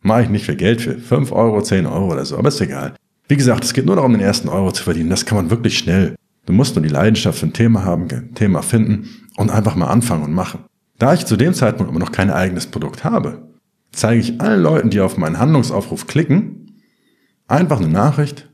Mache 0.00 0.22
ich 0.22 0.28
nicht 0.30 0.46
viel 0.46 0.56
Geld 0.56 0.80
für. 0.80 0.96
5 0.96 1.32
Euro, 1.32 1.60
10 1.60 1.84
Euro 1.84 2.12
oder 2.12 2.24
so, 2.24 2.38
aber 2.38 2.48
ist 2.48 2.60
egal. 2.60 2.94
Wie 3.28 3.36
gesagt, 3.36 3.62
es 3.62 3.74
geht 3.74 3.84
nur 3.84 3.96
darum, 3.96 4.12
den 4.12 4.22
ersten 4.22 4.48
Euro 4.48 4.72
zu 4.72 4.82
verdienen. 4.82 5.10
Das 5.10 5.26
kann 5.26 5.36
man 5.36 5.50
wirklich 5.50 5.76
schnell. 5.78 6.16
Du 6.46 6.54
musst 6.54 6.74
nur 6.74 6.82
die 6.82 6.88
Leidenschaft 6.88 7.38
für 7.38 7.46
ein 7.46 7.52
Thema 7.52 7.84
haben, 7.84 8.08
ein 8.10 8.34
Thema 8.34 8.62
finden 8.62 9.10
und 9.36 9.50
einfach 9.50 9.76
mal 9.76 9.88
anfangen 9.88 10.24
und 10.24 10.32
machen. 10.32 10.64
Da 10.98 11.12
ich 11.12 11.26
zu 11.26 11.36
dem 11.36 11.52
Zeitpunkt 11.52 11.90
aber 11.90 12.00
noch 12.00 12.10
kein 12.10 12.30
eigenes 12.30 12.66
Produkt 12.66 13.04
habe, 13.04 13.48
zeige 13.92 14.20
ich 14.20 14.40
allen 14.40 14.62
Leuten, 14.62 14.88
die 14.88 15.00
auf 15.00 15.18
meinen 15.18 15.38
Handlungsaufruf 15.38 16.06
klicken, 16.06 16.80
einfach 17.46 17.78
eine 17.78 17.88
Nachricht. 17.88 18.48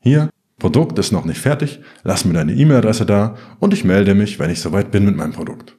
Hier, 0.00 0.28
Produkt 0.58 0.98
ist 0.98 1.12
noch 1.12 1.24
nicht 1.24 1.40
fertig, 1.40 1.80
lass 2.04 2.26
mir 2.26 2.34
deine 2.34 2.52
E-Mail-Adresse 2.52 3.06
da 3.06 3.36
und 3.58 3.72
ich 3.72 3.84
melde 3.84 4.14
mich, 4.14 4.38
wenn 4.38 4.50
ich 4.50 4.60
soweit 4.60 4.90
bin 4.90 5.06
mit 5.06 5.16
meinem 5.16 5.32
Produkt. 5.32 5.78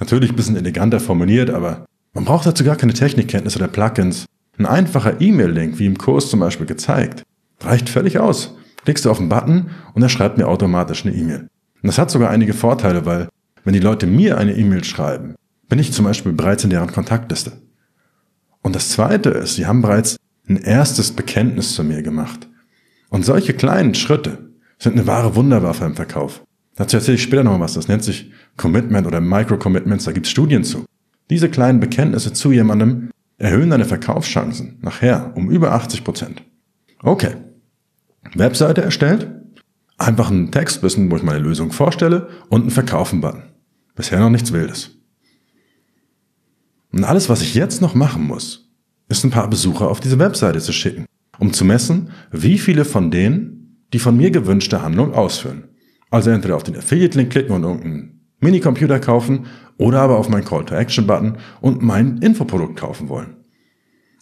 Natürlich 0.00 0.30
ein 0.30 0.36
bisschen 0.36 0.56
eleganter 0.56 0.98
formuliert, 0.98 1.50
aber 1.50 1.86
man 2.12 2.24
braucht 2.24 2.46
dazu 2.46 2.64
gar 2.64 2.76
keine 2.76 2.94
Technikkenntnisse 2.94 3.58
oder 3.58 3.68
Plugins. 3.68 4.26
Ein 4.58 4.66
einfacher 4.66 5.20
E-Mail-Link, 5.20 5.78
wie 5.78 5.86
im 5.86 5.96
Kurs 5.96 6.28
zum 6.28 6.40
Beispiel 6.40 6.66
gezeigt, 6.66 7.22
reicht 7.60 7.88
völlig 7.88 8.18
aus. 8.18 8.54
Klickst 8.84 9.04
du 9.04 9.10
auf 9.10 9.18
den 9.18 9.28
Button 9.28 9.70
und 9.94 10.02
er 10.02 10.08
schreibt 10.08 10.38
mir 10.38 10.48
automatisch 10.48 11.04
eine 11.04 11.14
E-Mail. 11.14 11.48
Und 11.82 11.86
das 11.86 11.98
hat 11.98 12.10
sogar 12.10 12.30
einige 12.30 12.54
Vorteile, 12.54 13.06
weil 13.06 13.28
wenn 13.64 13.74
die 13.74 13.80
Leute 13.80 14.06
mir 14.06 14.38
eine 14.38 14.56
E-Mail 14.56 14.84
schreiben, 14.84 15.34
bin 15.68 15.78
ich 15.78 15.92
zum 15.92 16.04
Beispiel 16.04 16.32
bereits 16.32 16.64
in 16.64 16.70
deren 16.70 16.90
Kontaktliste. 16.90 17.52
Und 18.62 18.74
das 18.74 18.90
Zweite 18.90 19.30
ist, 19.30 19.54
sie 19.54 19.66
haben 19.66 19.82
bereits 19.82 20.16
ein 20.48 20.56
erstes 20.56 21.12
Bekenntnis 21.12 21.74
zu 21.74 21.84
mir 21.84 22.02
gemacht. 22.02 22.48
Und 23.10 23.24
solche 23.24 23.54
kleinen 23.54 23.94
Schritte 23.94 24.50
sind 24.78 24.92
eine 24.92 25.06
wahre 25.06 25.34
Wunderwaffe 25.36 25.84
im 25.84 25.96
Verkauf. 25.96 26.42
Dazu 26.76 26.96
erzähle 26.96 27.16
ich 27.16 27.22
später 27.22 27.44
noch 27.44 27.58
was. 27.60 27.74
Das 27.74 27.88
nennt 27.88 28.04
sich 28.04 28.32
Commitment 28.56 29.06
oder 29.06 29.20
Micro-Commitments. 29.20 30.04
Da 30.04 30.12
gibt 30.12 30.26
es 30.26 30.32
Studien 30.32 30.64
zu. 30.64 30.84
Diese 31.30 31.48
kleinen 31.48 31.80
Bekenntnisse 31.80 32.32
zu 32.32 32.52
jemandem 32.52 33.10
erhöhen 33.36 33.70
deine 33.70 33.84
Verkaufschancen 33.84 34.78
nachher 34.80 35.36
um 35.36 35.50
über 35.50 35.72
80 35.72 36.04
Prozent. 36.04 36.42
Okay. 37.02 37.34
Webseite 38.34 38.82
erstellt. 38.82 39.30
Einfach 39.96 40.30
einen 40.30 40.52
Text 40.52 40.82
wissen, 40.82 41.10
wo 41.10 41.16
ich 41.16 41.22
meine 41.22 41.40
Lösung 41.40 41.72
vorstelle 41.72 42.28
und 42.48 42.62
einen 42.62 42.70
Verkaufen-Button. 42.70 43.42
Bisher 43.96 44.20
noch 44.20 44.30
nichts 44.30 44.52
Wildes. 44.52 44.90
Und 46.92 47.04
alles, 47.04 47.28
was 47.28 47.42
ich 47.42 47.54
jetzt 47.54 47.82
noch 47.82 47.94
machen 47.94 48.24
muss, 48.24 48.70
ist 49.08 49.24
ein 49.24 49.30
paar 49.30 49.50
Besucher 49.50 49.88
auf 49.88 50.00
diese 50.00 50.18
Webseite 50.18 50.60
zu 50.60 50.72
schicken 50.72 51.06
um 51.38 51.52
zu 51.52 51.64
messen, 51.64 52.10
wie 52.30 52.58
viele 52.58 52.84
von 52.84 53.10
denen 53.10 53.54
die 53.92 53.98
von 53.98 54.16
mir 54.16 54.30
gewünschte 54.30 54.82
Handlung 54.82 55.14
ausführen. 55.14 55.64
Also 56.10 56.30
entweder 56.30 56.56
auf 56.56 56.62
den 56.62 56.76
Affiliate-Link 56.76 57.30
klicken 57.30 57.54
und 57.54 57.62
irgendeinen 57.62 58.20
Minicomputer 58.40 59.00
kaufen 59.00 59.46
oder 59.78 60.00
aber 60.00 60.18
auf 60.18 60.28
meinen 60.28 60.44
Call-to-Action-Button 60.44 61.38
und 61.60 61.82
mein 61.82 62.18
Infoprodukt 62.18 62.76
kaufen 62.76 63.08
wollen. 63.08 63.36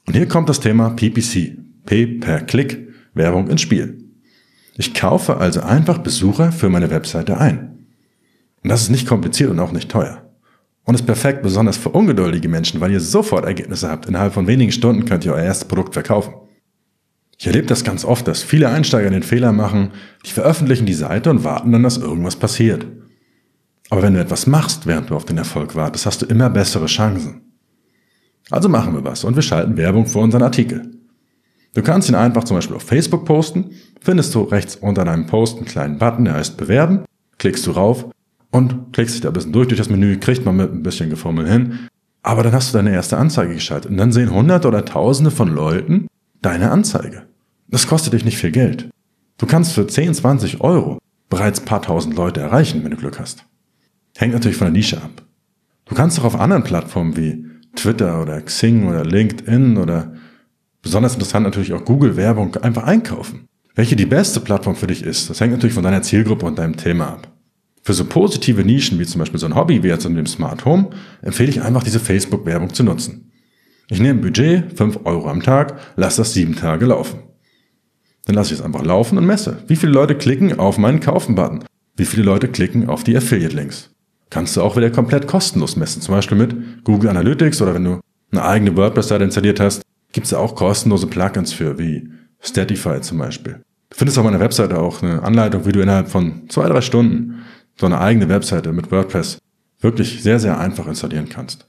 Und 0.06 0.14
hier 0.14 0.28
kommt 0.28 0.48
das 0.48 0.60
Thema 0.60 0.90
PPC, 0.90 1.56
Pay 1.84 2.06
per 2.20 2.42
Klick, 2.42 2.85
Werbung 3.16 3.48
ins 3.48 3.62
Spiel. 3.62 4.04
Ich 4.76 4.94
kaufe 4.94 5.38
also 5.38 5.60
einfach 5.60 5.98
Besucher 5.98 6.52
für 6.52 6.68
meine 6.68 6.90
Webseite 6.90 7.38
ein. 7.38 7.86
Und 8.62 8.70
das 8.70 8.82
ist 8.82 8.90
nicht 8.90 9.08
kompliziert 9.08 9.50
und 9.50 9.58
auch 9.60 9.72
nicht 9.72 9.90
teuer. 9.90 10.22
Und 10.84 10.94
ist 10.94 11.06
perfekt 11.06 11.42
besonders 11.42 11.76
für 11.76 11.88
ungeduldige 11.88 12.48
Menschen, 12.48 12.80
weil 12.80 12.92
ihr 12.92 13.00
sofort 13.00 13.44
Ergebnisse 13.44 13.88
habt. 13.88 14.06
Innerhalb 14.06 14.34
von 14.34 14.46
wenigen 14.46 14.70
Stunden 14.70 15.04
könnt 15.04 15.24
ihr 15.24 15.32
euer 15.32 15.42
erstes 15.42 15.66
Produkt 15.66 15.94
verkaufen. 15.94 16.34
Ich 17.38 17.46
erlebe 17.46 17.66
das 17.66 17.84
ganz 17.84 18.04
oft, 18.04 18.28
dass 18.28 18.42
viele 18.42 18.68
Einsteiger 18.68 19.10
den 19.10 19.22
Fehler 19.22 19.52
machen, 19.52 19.90
die 20.24 20.30
veröffentlichen 20.30 20.86
die 20.86 20.94
Seite 20.94 21.30
und 21.30 21.44
warten 21.44 21.72
dann, 21.72 21.82
dass 21.82 21.98
irgendwas 21.98 22.36
passiert. 22.36 22.86
Aber 23.90 24.02
wenn 24.02 24.14
du 24.14 24.20
etwas 24.20 24.46
machst, 24.46 24.86
während 24.86 25.10
du 25.10 25.16
auf 25.16 25.24
den 25.24 25.38
Erfolg 25.38 25.74
wartest, 25.74 26.06
hast 26.06 26.22
du 26.22 26.26
immer 26.26 26.50
bessere 26.50 26.86
Chancen. 26.86 27.42
Also 28.50 28.68
machen 28.68 28.94
wir 28.94 29.04
was 29.04 29.24
und 29.24 29.34
wir 29.34 29.42
schalten 29.42 29.76
Werbung 29.76 30.06
für 30.06 30.18
unseren 30.18 30.42
Artikel. 30.42 30.95
Du 31.76 31.82
kannst 31.82 32.08
ihn 32.08 32.14
einfach 32.14 32.44
zum 32.44 32.56
Beispiel 32.56 32.74
auf 32.74 32.84
Facebook 32.84 33.26
posten, 33.26 33.72
findest 34.00 34.34
du 34.34 34.40
rechts 34.44 34.76
unter 34.76 35.04
deinem 35.04 35.26
Post 35.26 35.58
einen 35.58 35.66
kleinen 35.66 35.98
Button, 35.98 36.24
der 36.24 36.32
heißt 36.32 36.56
Bewerben, 36.56 37.04
klickst 37.36 37.66
du 37.66 37.72
rauf 37.72 38.06
und 38.50 38.94
klickst 38.94 39.14
dich 39.14 39.20
da 39.20 39.28
ein 39.28 39.34
bisschen 39.34 39.52
durch 39.52 39.68
durch 39.68 39.76
das 39.76 39.90
Menü, 39.90 40.18
kriegt 40.18 40.46
man 40.46 40.56
mit 40.56 40.72
ein 40.72 40.82
bisschen 40.82 41.10
Gefummel 41.10 41.46
hin, 41.46 41.80
aber 42.22 42.42
dann 42.42 42.54
hast 42.54 42.72
du 42.72 42.78
deine 42.78 42.92
erste 42.94 43.18
Anzeige 43.18 43.52
geschaltet 43.52 43.90
und 43.90 43.98
dann 43.98 44.10
sehen 44.10 44.32
hunderte 44.32 44.68
oder 44.68 44.86
tausende 44.86 45.30
von 45.30 45.54
Leuten, 45.54 46.06
deine 46.40 46.70
Anzeige. 46.70 47.24
Das 47.68 47.86
kostet 47.86 48.14
dich 48.14 48.24
nicht 48.24 48.38
viel 48.38 48.52
Geld. 48.52 48.88
Du 49.36 49.44
kannst 49.44 49.74
für 49.74 49.86
10, 49.86 50.14
20 50.14 50.62
Euro 50.62 50.96
bereits 51.28 51.60
paar 51.60 51.82
tausend 51.82 52.16
Leute 52.16 52.40
erreichen, 52.40 52.84
wenn 52.84 52.92
du 52.92 52.96
Glück 52.96 53.20
hast. 53.20 53.44
Hängt 54.16 54.32
natürlich 54.32 54.56
von 54.56 54.68
der 54.68 54.72
Nische 54.72 54.96
ab. 54.96 55.26
Du 55.84 55.94
kannst 55.94 56.18
auch 56.18 56.24
auf 56.24 56.40
anderen 56.40 56.64
Plattformen 56.64 57.18
wie 57.18 57.44
Twitter 57.74 58.22
oder 58.22 58.40
Xing 58.40 58.88
oder 58.88 59.04
LinkedIn 59.04 59.76
oder 59.76 60.14
besonders 60.86 61.14
interessant 61.14 61.44
natürlich 61.44 61.72
auch 61.72 61.84
Google 61.84 62.16
Werbung 62.16 62.54
einfach 62.56 62.84
einkaufen. 62.84 63.48
Welche 63.74 63.96
die 63.96 64.06
beste 64.06 64.40
Plattform 64.40 64.76
für 64.76 64.86
dich 64.86 65.02
ist, 65.02 65.28
das 65.28 65.40
hängt 65.40 65.52
natürlich 65.52 65.74
von 65.74 65.82
deiner 65.82 66.02
Zielgruppe 66.02 66.46
und 66.46 66.58
deinem 66.58 66.76
Thema 66.76 67.08
ab. 67.08 67.32
Für 67.82 67.92
so 67.92 68.04
positive 68.04 68.64
Nischen 68.64 68.98
wie 68.98 69.04
zum 69.04 69.18
Beispiel 69.18 69.38
so 69.40 69.46
ein 69.46 69.54
Hobby 69.54 69.82
wie 69.82 69.88
jetzt 69.88 70.06
in 70.06 70.14
dem 70.14 70.26
Smart 70.26 70.64
Home 70.64 70.90
empfehle 71.22 71.50
ich 71.50 71.62
einfach 71.62 71.82
diese 71.82 72.00
Facebook-Werbung 72.00 72.72
zu 72.72 72.84
nutzen. 72.84 73.32
Ich 73.88 74.00
nehme 74.00 74.20
Budget, 74.20 74.76
5 74.76 75.00
Euro 75.04 75.28
am 75.28 75.42
Tag, 75.42 75.78
lasse 75.96 76.18
das 76.18 76.32
sieben 76.32 76.56
Tage 76.56 76.86
laufen. 76.86 77.20
Dann 78.24 78.34
lasse 78.34 78.54
ich 78.54 78.60
es 78.60 78.64
einfach 78.64 78.84
laufen 78.84 79.18
und 79.18 79.26
messe. 79.26 79.58
Wie 79.66 79.76
viele 79.76 79.92
Leute 79.92 80.14
klicken 80.14 80.58
auf 80.58 80.78
meinen 80.78 81.00
Kaufen-Button? 81.00 81.64
Wie 81.96 82.04
viele 82.04 82.22
Leute 82.22 82.48
klicken 82.48 82.88
auf 82.88 83.04
die 83.04 83.16
Affiliate-Links? 83.16 83.90
Kannst 84.30 84.56
du 84.56 84.62
auch 84.62 84.76
wieder 84.76 84.90
komplett 84.90 85.26
kostenlos 85.26 85.76
messen. 85.76 86.02
Zum 86.02 86.14
Beispiel 86.14 86.38
mit 86.38 86.84
Google 86.84 87.10
Analytics 87.10 87.60
oder 87.62 87.74
wenn 87.74 87.84
du 87.84 88.00
eine 88.32 88.44
eigene 88.44 88.76
WordPress-Seite 88.76 89.24
installiert 89.24 89.60
hast, 89.60 89.82
gibt 90.16 90.28
es 90.28 90.32
auch 90.32 90.54
kostenlose 90.54 91.06
Plugins 91.06 91.52
für, 91.52 91.78
wie 91.78 92.08
Statify 92.40 93.02
zum 93.02 93.18
Beispiel. 93.18 93.60
Du 93.90 93.98
findest 93.98 94.16
auf 94.16 94.24
meiner 94.24 94.40
Webseite 94.40 94.78
auch 94.78 95.02
eine 95.02 95.22
Anleitung, 95.22 95.66
wie 95.66 95.72
du 95.72 95.82
innerhalb 95.82 96.08
von 96.08 96.48
zwei, 96.48 96.66
drei 96.70 96.80
Stunden 96.80 97.44
so 97.78 97.84
eine 97.84 98.00
eigene 98.00 98.26
Webseite 98.30 98.72
mit 98.72 98.90
WordPress 98.90 99.36
wirklich 99.78 100.22
sehr, 100.22 100.38
sehr 100.38 100.58
einfach 100.58 100.86
installieren 100.86 101.28
kannst. 101.28 101.68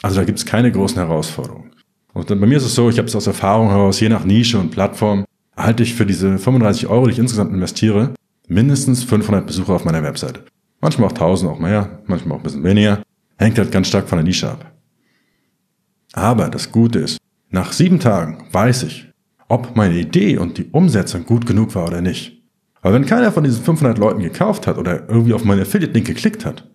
Also 0.00 0.14
da 0.14 0.24
gibt 0.24 0.38
es 0.38 0.46
keine 0.46 0.70
großen 0.70 0.96
Herausforderungen. 0.96 1.72
Und 2.14 2.28
bei 2.28 2.36
mir 2.36 2.58
ist 2.58 2.66
es 2.66 2.76
so, 2.76 2.88
ich 2.88 2.98
habe 2.98 3.08
es 3.08 3.16
aus 3.16 3.26
Erfahrung 3.26 3.70
heraus, 3.70 3.98
je 3.98 4.08
nach 4.08 4.24
Nische 4.24 4.60
und 4.60 4.70
Plattform, 4.70 5.24
erhalte 5.56 5.82
ich 5.82 5.94
für 5.94 6.06
diese 6.06 6.38
35 6.38 6.86
Euro, 6.86 7.06
die 7.06 7.14
ich 7.14 7.18
insgesamt 7.18 7.52
investiere, 7.52 8.14
mindestens 8.46 9.02
500 9.02 9.44
Besucher 9.44 9.72
auf 9.72 9.84
meiner 9.84 10.04
Webseite. 10.04 10.44
Manchmal 10.80 11.08
auch 11.08 11.14
1000, 11.14 11.50
auch 11.50 11.58
mehr, 11.58 12.00
manchmal 12.06 12.36
auch 12.36 12.42
ein 12.42 12.44
bisschen 12.44 12.62
weniger. 12.62 13.02
Hängt 13.38 13.58
halt 13.58 13.72
ganz 13.72 13.88
stark 13.88 14.08
von 14.08 14.18
der 14.18 14.24
Nische 14.24 14.48
ab. 14.48 14.72
Aber 16.12 16.48
das 16.48 16.70
Gute 16.70 17.00
ist, 17.00 17.18
nach 17.50 17.72
sieben 17.72 18.00
Tagen 18.00 18.44
weiß 18.52 18.82
ich, 18.84 19.10
ob 19.48 19.76
meine 19.76 19.98
Idee 19.98 20.36
und 20.36 20.58
die 20.58 20.68
Umsetzung 20.70 21.24
gut 21.24 21.46
genug 21.46 21.74
war 21.74 21.86
oder 21.86 22.00
nicht. 22.00 22.42
Weil 22.82 22.92
wenn 22.92 23.06
keiner 23.06 23.32
von 23.32 23.44
diesen 23.44 23.64
500 23.64 23.98
Leuten 23.98 24.20
gekauft 24.20 24.66
hat 24.66 24.78
oder 24.78 25.08
irgendwie 25.08 25.32
auf 25.32 25.44
meinen 25.44 25.62
Affiliate-Link 25.62 26.06
geklickt 26.06 26.44
hat, 26.44 26.68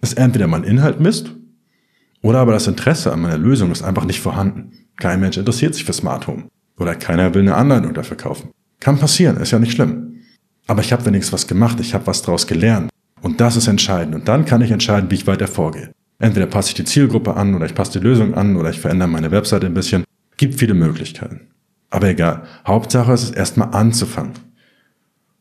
ist 0.00 0.16
entweder 0.16 0.46
mein 0.46 0.64
Inhalt 0.64 1.00
Mist 1.00 1.34
oder 2.22 2.38
aber 2.38 2.52
das 2.52 2.66
Interesse 2.66 3.12
an 3.12 3.20
meiner 3.20 3.36
Lösung 3.38 3.70
ist 3.70 3.82
einfach 3.82 4.04
nicht 4.04 4.20
vorhanden. 4.20 4.72
Kein 4.96 5.20
Mensch 5.20 5.36
interessiert 5.36 5.74
sich 5.74 5.84
für 5.84 5.92
Smart 5.92 6.26
Home. 6.26 6.44
Oder 6.78 6.94
keiner 6.94 7.34
will 7.34 7.42
eine 7.42 7.54
Anleitung 7.54 7.92
dafür 7.92 8.16
kaufen. 8.16 8.50
Kann 8.80 8.98
passieren, 8.98 9.36
ist 9.36 9.50
ja 9.50 9.58
nicht 9.58 9.72
schlimm. 9.72 10.20
Aber 10.66 10.80
ich 10.80 10.92
habe 10.92 11.04
wenigstens 11.04 11.32
was 11.32 11.46
gemacht, 11.46 11.80
ich 11.80 11.92
habe 11.92 12.06
was 12.06 12.22
daraus 12.22 12.46
gelernt. 12.46 12.90
Und 13.20 13.40
das 13.40 13.56
ist 13.56 13.68
entscheidend. 13.68 14.14
Und 14.14 14.28
dann 14.28 14.44
kann 14.44 14.62
ich 14.62 14.70
entscheiden, 14.70 15.10
wie 15.10 15.16
ich 15.16 15.26
weiter 15.26 15.46
vorgehe. 15.46 15.92
Entweder 16.24 16.46
passe 16.46 16.70
ich 16.70 16.74
die 16.74 16.84
Zielgruppe 16.84 17.36
an 17.36 17.54
oder 17.54 17.66
ich 17.66 17.74
passe 17.74 17.98
die 17.98 18.02
Lösung 18.02 18.32
an 18.32 18.56
oder 18.56 18.70
ich 18.70 18.80
verändere 18.80 19.10
meine 19.10 19.30
Webseite 19.30 19.66
ein 19.66 19.74
bisschen. 19.74 20.04
Gibt 20.38 20.54
viele 20.54 20.72
Möglichkeiten. 20.72 21.48
Aber 21.90 22.08
egal. 22.08 22.44
Hauptsache 22.66 23.12
ist 23.12 23.24
es 23.24 23.30
erstmal 23.30 23.74
anzufangen. 23.74 24.32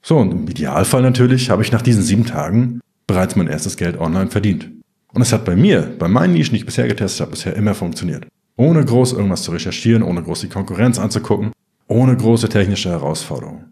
So, 0.02 0.18
und 0.18 0.34
im 0.34 0.46
Idealfall 0.46 1.02
natürlich 1.02 1.50
habe 1.50 1.62
ich 1.62 1.72
nach 1.72 1.82
diesen 1.82 2.04
sieben 2.04 2.26
Tagen 2.26 2.82
bereits 3.08 3.38
mein 3.38 3.48
erstes 3.48 3.78
Geld 3.78 3.98
online 3.98 4.30
verdient. 4.30 4.72
Und 5.14 5.22
es 5.22 5.32
hat 5.32 5.46
bei 5.46 5.56
mir, 5.56 5.90
bei 5.98 6.10
meinen 6.10 6.34
Nischen, 6.34 6.52
die 6.52 6.60
ich 6.60 6.66
bisher 6.66 6.90
getestet 6.90 7.22
habe, 7.22 7.32
bisher 7.32 7.56
immer 7.56 7.76
funktioniert. 7.76 8.28
Ohne 8.58 8.84
groß 8.84 9.14
irgendwas 9.14 9.44
zu 9.44 9.52
recherchieren, 9.52 10.04
ohne 10.04 10.22
groß 10.22 10.42
die 10.42 10.50
Konkurrenz 10.50 11.00
anzugucken. 11.00 11.54
Ohne 11.88 12.18
große 12.18 12.50
technische 12.50 12.90
Herausforderungen. 12.90 13.72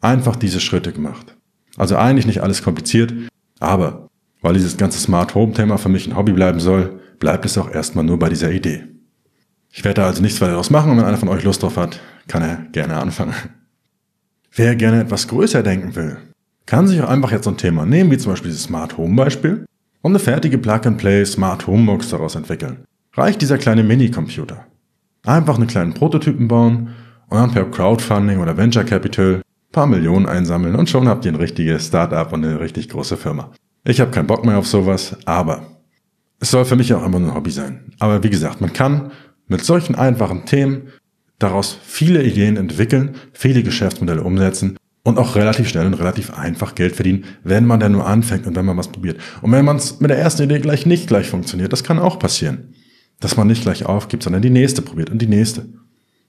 Einfach 0.00 0.36
diese 0.36 0.60
Schritte 0.60 0.92
gemacht. 0.92 1.36
Also 1.76 1.96
eigentlich 1.96 2.26
nicht 2.26 2.44
alles 2.44 2.62
kompliziert, 2.62 3.12
aber 3.58 4.06
weil 4.46 4.54
dieses 4.54 4.76
ganze 4.76 5.00
Smart 5.00 5.34
Home 5.34 5.52
Thema 5.52 5.76
für 5.76 5.88
mich 5.88 6.06
ein 6.06 6.16
Hobby 6.16 6.30
bleiben 6.30 6.60
soll, 6.60 7.00
bleibt 7.18 7.44
es 7.44 7.58
auch 7.58 7.68
erstmal 7.68 8.04
nur 8.04 8.16
bei 8.16 8.28
dieser 8.28 8.52
Idee. 8.52 8.84
Ich 9.72 9.82
werde 9.82 10.04
also 10.04 10.22
nichts 10.22 10.40
weiter 10.40 10.52
daraus 10.52 10.70
machen 10.70 10.92
und 10.92 10.98
wenn 10.98 11.04
einer 11.04 11.16
von 11.16 11.28
euch 11.28 11.42
Lust 11.42 11.64
drauf 11.64 11.76
hat, 11.76 11.98
kann 12.28 12.42
er 12.42 12.58
gerne 12.70 12.94
anfangen. 12.94 13.34
Wer 14.54 14.76
gerne 14.76 15.00
etwas 15.00 15.26
größer 15.26 15.64
denken 15.64 15.96
will, 15.96 16.18
kann 16.64 16.86
sich 16.86 17.02
auch 17.02 17.08
einfach 17.08 17.32
jetzt 17.32 17.42
so 17.42 17.50
ein 17.50 17.56
Thema 17.56 17.86
nehmen, 17.86 18.12
wie 18.12 18.18
zum 18.18 18.30
Beispiel 18.30 18.52
dieses 18.52 18.62
Smart 18.62 18.96
Home 18.96 19.16
Beispiel, 19.16 19.66
und 20.02 20.12
eine 20.12 20.20
fertige 20.20 20.58
Plug-and-Play 20.58 21.24
Smart 21.24 21.66
Home 21.66 21.84
Box 21.84 22.10
daraus 22.10 22.36
entwickeln. 22.36 22.84
Reicht 23.14 23.42
dieser 23.42 23.58
kleine 23.58 23.82
Mini-Computer. 23.82 24.64
Einfach 25.24 25.56
einen 25.56 25.66
kleinen 25.66 25.94
Prototypen 25.94 26.46
bauen 26.46 26.90
und 27.30 27.36
dann 27.36 27.50
per 27.50 27.68
Crowdfunding 27.68 28.38
oder 28.38 28.56
Venture 28.56 28.84
Capital 28.84 29.42
paar 29.72 29.88
Millionen 29.88 30.26
einsammeln 30.26 30.76
und 30.76 30.88
schon 30.88 31.08
habt 31.08 31.24
ihr 31.24 31.32
ein 31.32 31.36
richtiges 31.36 31.88
Startup 31.88 32.32
und 32.32 32.44
eine 32.44 32.60
richtig 32.60 32.88
große 32.88 33.16
Firma. 33.16 33.50
Ich 33.88 34.00
habe 34.00 34.10
keinen 34.10 34.26
Bock 34.26 34.44
mehr 34.44 34.58
auf 34.58 34.66
sowas, 34.66 35.16
aber 35.26 35.78
es 36.40 36.50
soll 36.50 36.64
für 36.64 36.74
mich 36.74 36.92
auch 36.92 37.06
immer 37.06 37.18
ein 37.18 37.34
Hobby 37.34 37.52
sein. 37.52 37.92
Aber 38.00 38.24
wie 38.24 38.30
gesagt, 38.30 38.60
man 38.60 38.72
kann 38.72 39.12
mit 39.46 39.64
solchen 39.64 39.94
einfachen 39.94 40.44
Themen 40.44 40.88
daraus 41.38 41.78
viele 41.84 42.24
Ideen 42.24 42.56
entwickeln, 42.56 43.14
viele 43.32 43.62
Geschäftsmodelle 43.62 44.24
umsetzen 44.24 44.76
und 45.04 45.18
auch 45.18 45.36
relativ 45.36 45.68
schnell 45.68 45.86
und 45.86 45.94
relativ 45.94 46.36
einfach 46.36 46.74
Geld 46.74 46.96
verdienen, 46.96 47.26
wenn 47.44 47.64
man 47.64 47.78
denn 47.78 47.92
nur 47.92 48.08
anfängt 48.08 48.48
und 48.48 48.56
wenn 48.56 48.64
man 48.64 48.76
was 48.76 48.88
probiert. 48.88 49.20
Und 49.40 49.52
wenn 49.52 49.64
man 49.64 49.76
es 49.76 50.00
mit 50.00 50.10
der 50.10 50.18
ersten 50.18 50.42
Idee 50.42 50.58
gleich 50.58 50.84
nicht 50.84 51.06
gleich 51.06 51.28
funktioniert, 51.28 51.72
das 51.72 51.84
kann 51.84 52.00
auch 52.00 52.18
passieren. 52.18 52.74
Dass 53.20 53.36
man 53.36 53.46
nicht 53.46 53.62
gleich 53.62 53.86
aufgibt, 53.86 54.24
sondern 54.24 54.42
die 54.42 54.50
nächste 54.50 54.82
probiert 54.82 55.10
und 55.10 55.22
die 55.22 55.28
nächste. 55.28 55.68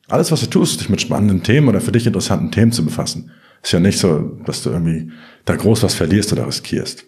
Alles, 0.08 0.32
was 0.32 0.42
du 0.42 0.48
tust, 0.48 0.80
dich 0.80 0.90
mit 0.90 1.02
spannenden 1.02 1.42
Themen 1.42 1.68
oder 1.68 1.82
für 1.82 1.92
dich 1.92 2.06
interessanten 2.06 2.52
Themen 2.52 2.72
zu 2.72 2.86
befassen. 2.86 3.32
Ist 3.64 3.74
ja 3.74 3.80
nicht 3.80 3.98
so, 3.98 4.38
dass 4.46 4.62
du 4.62 4.70
irgendwie 4.70 5.12
da 5.46 5.56
groß 5.56 5.82
was 5.82 5.96
verlierst 5.96 6.32
oder 6.32 6.46
riskierst. 6.46 7.08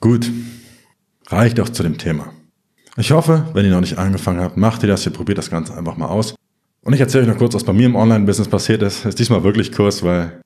Gut. 0.00 0.30
Reicht 1.28 1.58
auch 1.60 1.68
zu 1.68 1.82
dem 1.82 1.98
Thema. 1.98 2.32
Ich 2.96 3.10
hoffe, 3.10 3.46
wenn 3.52 3.64
ihr 3.64 3.72
noch 3.72 3.80
nicht 3.80 3.98
angefangen 3.98 4.40
habt, 4.40 4.56
macht 4.56 4.82
ihr 4.82 4.88
das, 4.88 5.04
ihr 5.04 5.12
probiert 5.12 5.38
das 5.38 5.50
Ganze 5.50 5.76
einfach 5.76 5.96
mal 5.96 6.06
aus. 6.06 6.34
Und 6.82 6.92
ich 6.92 7.00
erzähle 7.00 7.24
euch 7.24 7.28
noch 7.28 7.38
kurz, 7.38 7.54
was 7.54 7.64
bei 7.64 7.72
mir 7.72 7.86
im 7.86 7.96
Online-Business 7.96 8.48
passiert 8.48 8.82
ist. 8.82 9.04
Ist 9.04 9.18
diesmal 9.18 9.42
wirklich 9.42 9.72
kurz, 9.72 10.02
weil 10.02 10.40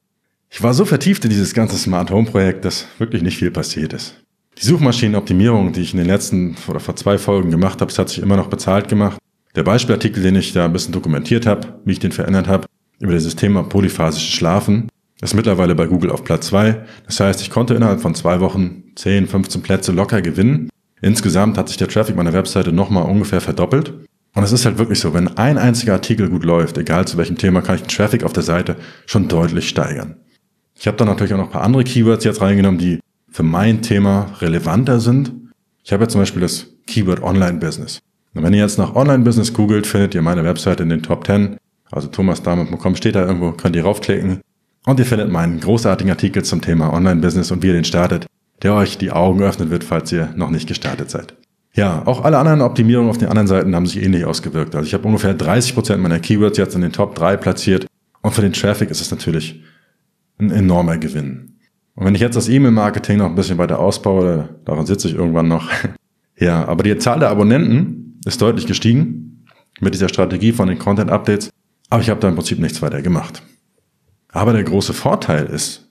ich 0.48 0.62
war 0.62 0.74
so 0.74 0.84
vertieft 0.84 1.24
in 1.24 1.30
dieses 1.30 1.54
ganze 1.54 1.76
Smart 1.76 2.10
Home 2.10 2.28
Projekt, 2.28 2.64
dass 2.64 2.86
wirklich 2.98 3.22
nicht 3.22 3.38
viel 3.38 3.50
passiert 3.50 3.92
ist. 3.92 4.16
Die 4.58 4.66
Suchmaschinenoptimierung, 4.66 5.72
die 5.72 5.82
ich 5.82 5.92
in 5.92 5.98
den 5.98 6.08
letzten 6.08 6.56
oder 6.66 6.80
vor 6.80 6.96
zwei 6.96 7.18
Folgen 7.18 7.50
gemacht 7.50 7.80
habe, 7.80 7.90
das 7.90 7.98
hat 7.98 8.08
sich 8.08 8.18
immer 8.20 8.36
noch 8.36 8.48
bezahlt 8.48 8.88
gemacht. 8.88 9.18
Der 9.54 9.62
Beispielartikel, 9.62 10.22
den 10.22 10.36
ich 10.36 10.52
da 10.52 10.64
ein 10.64 10.72
bisschen 10.72 10.92
dokumentiert 10.92 11.46
habe, 11.46 11.80
wie 11.84 11.92
ich 11.92 11.98
den 11.98 12.12
verändert 12.12 12.48
habe, 12.48 12.66
über 12.98 13.12
dieses 13.12 13.36
Thema 13.36 13.62
polyphasisches 13.62 14.30
Schlafen, 14.30 14.88
ist 15.22 15.34
mittlerweile 15.34 15.74
bei 15.74 15.86
Google 15.86 16.10
auf 16.10 16.24
Platz 16.24 16.46
zwei. 16.46 16.84
Das 17.06 17.20
heißt, 17.20 17.42
ich 17.42 17.50
konnte 17.50 17.74
innerhalb 17.74 18.00
von 18.00 18.14
zwei 18.14 18.40
Wochen 18.40 18.84
10, 18.96 19.26
15 19.26 19.62
Plätze 19.62 19.92
locker 19.92 20.22
gewinnen 20.22 20.70
Insgesamt 21.02 21.56
hat 21.56 21.68
sich 21.68 21.78
der 21.78 21.88
Traffic 21.88 22.16
meiner 22.16 22.32
Webseite 22.32 22.72
nochmal 22.72 23.04
ungefähr 23.04 23.40
verdoppelt. 23.40 23.94
Und 24.34 24.42
es 24.44 24.52
ist 24.52 24.64
halt 24.64 24.78
wirklich 24.78 25.00
so, 25.00 25.12
wenn 25.14 25.36
ein 25.36 25.58
einziger 25.58 25.94
Artikel 25.94 26.28
gut 26.28 26.44
läuft, 26.44 26.78
egal 26.78 27.06
zu 27.06 27.16
welchem 27.16 27.36
Thema, 27.36 27.62
kann 27.62 27.76
ich 27.76 27.82
den 27.82 27.88
Traffic 27.88 28.22
auf 28.22 28.32
der 28.32 28.42
Seite 28.42 28.76
schon 29.06 29.28
deutlich 29.28 29.68
steigern. 29.68 30.16
Ich 30.78 30.86
habe 30.86 30.96
dann 30.96 31.08
natürlich 31.08 31.34
auch 31.34 31.38
noch 31.38 31.46
ein 31.46 31.52
paar 31.52 31.62
andere 31.62 31.84
Keywords 31.84 32.24
jetzt 32.24 32.40
reingenommen, 32.40 32.78
die 32.78 33.00
für 33.30 33.42
mein 33.42 33.82
Thema 33.82 34.32
relevanter 34.40 35.00
sind. 35.00 35.32
Ich 35.82 35.92
habe 35.92 36.04
jetzt 36.04 36.12
zum 36.12 36.20
Beispiel 36.20 36.42
das 36.42 36.66
Keyword 36.86 37.22
Online-Business. 37.22 37.98
Und 38.34 38.44
wenn 38.44 38.54
ihr 38.54 38.60
jetzt 38.60 38.78
nach 38.78 38.94
Online-Business 38.94 39.52
googelt, 39.52 39.86
findet 39.86 40.14
ihr 40.14 40.22
meine 40.22 40.44
Webseite 40.44 40.82
in 40.82 40.90
den 40.90 41.02
Top 41.02 41.26
10. 41.26 41.56
Also 41.90 42.06
thomasdahme.com 42.08 42.94
steht 42.94 43.16
da 43.16 43.26
irgendwo, 43.26 43.52
könnt 43.52 43.74
ihr 43.74 43.82
raufklicken. 43.82 44.40
Und 44.86 44.98
ihr 44.98 45.06
findet 45.06 45.30
meinen 45.30 45.60
großartigen 45.60 46.10
Artikel 46.10 46.42
zum 46.44 46.60
Thema 46.60 46.92
Online-Business 46.92 47.50
und 47.50 47.62
wie 47.62 47.68
ihr 47.68 47.74
den 47.74 47.84
startet 47.84 48.26
der 48.62 48.74
euch 48.74 48.98
die 48.98 49.10
Augen 49.10 49.42
öffnen 49.42 49.70
wird, 49.70 49.84
falls 49.84 50.12
ihr 50.12 50.32
noch 50.36 50.50
nicht 50.50 50.68
gestartet 50.68 51.10
seid. 51.10 51.34
Ja, 51.72 52.02
auch 52.06 52.24
alle 52.24 52.38
anderen 52.38 52.62
Optimierungen 52.62 53.10
auf 53.10 53.18
den 53.18 53.28
anderen 53.28 53.46
Seiten 53.46 53.74
haben 53.74 53.86
sich 53.86 54.02
ähnlich 54.02 54.24
ausgewirkt. 54.24 54.74
Also 54.74 54.86
ich 54.86 54.94
habe 54.94 55.06
ungefähr 55.06 55.34
30 55.34 55.74
Prozent 55.74 56.02
meiner 56.02 56.18
Keywords 56.18 56.58
jetzt 56.58 56.74
in 56.74 56.82
den 56.82 56.92
Top 56.92 57.14
3 57.14 57.36
platziert 57.36 57.86
und 58.22 58.34
für 58.34 58.42
den 58.42 58.52
Traffic 58.52 58.90
ist 58.90 59.00
es 59.00 59.10
natürlich 59.10 59.62
ein 60.38 60.50
enormer 60.50 60.98
Gewinn. 60.98 61.58
Und 61.94 62.06
wenn 62.06 62.14
ich 62.14 62.20
jetzt 62.20 62.36
das 62.36 62.48
E-Mail-Marketing 62.48 63.18
noch 63.18 63.26
ein 63.26 63.34
bisschen 63.34 63.58
weiter 63.58 63.78
ausbaue, 63.78 64.48
daran 64.64 64.86
sitze 64.86 65.08
ich 65.08 65.14
irgendwann 65.14 65.48
noch. 65.48 65.70
ja, 66.38 66.66
aber 66.66 66.82
die 66.82 66.96
Zahl 66.98 67.20
der 67.20 67.30
Abonnenten 67.30 68.20
ist 68.24 68.42
deutlich 68.42 68.66
gestiegen 68.66 69.46
mit 69.80 69.94
dieser 69.94 70.08
Strategie 70.08 70.52
von 70.52 70.68
den 70.68 70.78
Content-Updates, 70.78 71.50
aber 71.88 72.02
ich 72.02 72.10
habe 72.10 72.20
da 72.20 72.28
im 72.28 72.34
Prinzip 72.34 72.58
nichts 72.58 72.82
weiter 72.82 73.00
gemacht. 73.00 73.42
Aber 74.32 74.52
der 74.52 74.64
große 74.64 74.92
Vorteil 74.92 75.46
ist, 75.46 75.88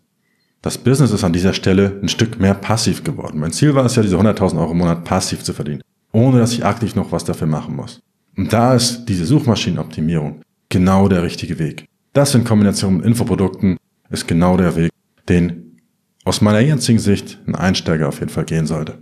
das 0.62 0.78
Business 0.78 1.12
ist 1.12 1.24
an 1.24 1.34
dieser 1.34 1.54
Stelle 1.54 2.00
ein 2.02 2.10
Stück 2.10 2.40
mehr 2.40 2.54
passiv 2.54 3.04
geworden. 3.04 3.40
Mein 3.40 3.52
Ziel 3.54 3.76
war 3.76 3.86
es 3.86 3.96
ja, 3.96 4.04
diese 4.04 4.18
100.000 4.18 4.60
Euro 4.60 4.72
im 4.72 4.78
Monat 4.80 5.06
passiv 5.06 5.44
zu 5.44 5.54
verdienen, 5.54 5.82
ohne 6.12 6.40
dass 6.40 6.52
ich 6.54 6.66
aktiv 6.66 6.96
noch 6.96 7.12
was 7.12 7.24
dafür 7.24 7.48
machen 7.48 7.76
muss. 7.76 8.02
Und 8.36 8.52
da 8.52 8.74
ist 8.74 9.06
diese 9.06 9.26
Suchmaschinenoptimierung 9.26 10.42
genau 10.70 11.08
der 11.08 11.24
richtige 11.24 11.60
Weg. 11.60 11.86
Das 12.14 12.36
in 12.36 12.44
Kombination 12.44 12.98
mit 12.98 13.06
Infoprodukten 13.06 13.78
ist 14.10 14.28
genau 14.28 14.58
der 14.58 14.76
Weg, 14.76 14.92
den 15.28 15.78
aus 16.26 16.42
meiner 16.42 16.60
jetzigen 16.60 17.00
Sicht 17.00 17.40
ein 17.48 17.56
Einsteiger 17.56 18.08
auf 18.08 18.20
jeden 18.20 18.32
Fall 18.32 18.46
gehen 18.46 18.66
sollte. 18.66 19.00